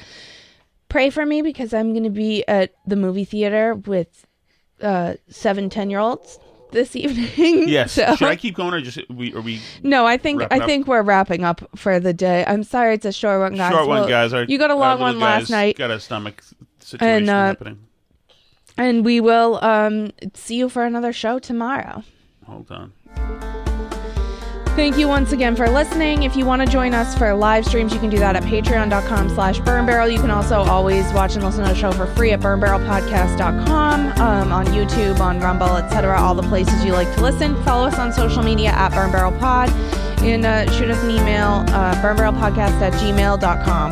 Pray 0.89 1.09
for 1.09 1.25
me 1.25 1.41
because 1.41 1.73
I'm 1.73 1.91
going 1.93 2.03
to 2.03 2.09
be 2.09 2.45
at 2.47 2.73
the 2.85 2.95
movie 2.97 3.23
theater 3.25 3.75
with 3.75 4.25
uh, 4.81 5.13
seven, 5.29 5.69
ten 5.69 5.89
year 5.89 5.99
olds 5.99 6.37
this 6.71 6.95
evening. 6.97 7.69
yes, 7.69 7.93
So- 7.93 8.15
should 8.15 8.27
I 8.27 8.35
keep 8.35 8.55
going 8.55 8.73
or 8.73 8.81
just 8.81 8.99
we? 9.09 9.33
Are 9.33 9.41
we 9.41 9.61
No, 9.83 10.05
I 10.05 10.17
think 10.17 10.41
I 10.51 10.57
up? 10.59 10.65
think 10.65 10.87
we're 10.87 11.01
wrapping 11.03 11.43
up 11.45 11.61
for 11.77 11.99
the 11.99 12.13
day. 12.13 12.43
I'm 12.47 12.63
sorry 12.63 12.95
it's 12.95 13.05
a 13.05 13.11
short 13.13 13.39
one, 13.41 13.55
guys. 13.55 13.71
short 13.71 13.87
one, 13.87 14.09
guys? 14.09 14.33
Our, 14.33 14.43
you 14.43 14.57
got 14.57 14.69
a 14.71 14.75
long 14.75 14.99
one 14.99 15.19
last 15.19 15.49
night. 15.49 15.77
Got 15.77 15.91
a 15.91 15.99
stomach 15.99 16.43
situation 16.91 17.23
And, 17.23 17.29
uh, 17.29 17.45
happening. 17.47 17.79
and 18.77 19.03
we 19.05 19.19
will 19.19 19.59
um, 19.63 20.11
see 20.33 20.55
you 20.55 20.69
for 20.69 20.83
another 20.85 21.11
show 21.13 21.39
tomorrow. 21.39 22.03
Hold 22.45 22.71
on. 22.71 22.93
Thank 24.75 24.97
you 24.97 25.09
once 25.09 25.33
again 25.33 25.57
for 25.57 25.69
listening. 25.69 26.23
If 26.23 26.37
you 26.37 26.45
want 26.45 26.61
to 26.61 26.67
join 26.67 26.93
us 26.93 27.13
for 27.17 27.33
live 27.33 27.65
streams, 27.65 27.93
you 27.93 27.99
can 27.99 28.09
do 28.09 28.17
that 28.19 28.37
at 28.37 28.43
patreon.com 28.43 29.27
slash 29.31 29.59
burn 29.59 29.85
barrel. 29.85 30.07
You 30.07 30.17
can 30.19 30.31
also 30.31 30.61
always 30.61 31.11
watch 31.11 31.35
and 31.35 31.43
listen 31.43 31.65
to 31.65 31.69
the 31.69 31.75
show 31.75 31.91
for 31.91 32.05
free 32.15 32.31
at 32.31 32.39
burnbarrelpodcast.com, 32.39 34.21
um, 34.21 34.51
on 34.53 34.65
YouTube, 34.67 35.19
on 35.19 35.41
Rumble, 35.41 35.75
etc. 35.75 36.17
All 36.17 36.33
the 36.33 36.43
places 36.43 36.85
you 36.85 36.93
like 36.93 37.13
to 37.15 37.21
listen. 37.21 37.61
Follow 37.63 37.87
us 37.87 37.99
on 37.99 38.13
social 38.13 38.43
media 38.43 38.69
at 38.69 38.93
Burn 38.93 39.11
Barrel 39.11 39.33
Pod 39.39 39.69
and 40.21 40.45
uh, 40.45 40.71
shoot 40.71 40.89
us 40.89 41.03
an 41.03 41.09
email, 41.11 41.65
uh, 41.75 41.93
burnbarrelpodcast 42.01 42.79
at 42.79 42.93
gmail.com. 42.93 43.91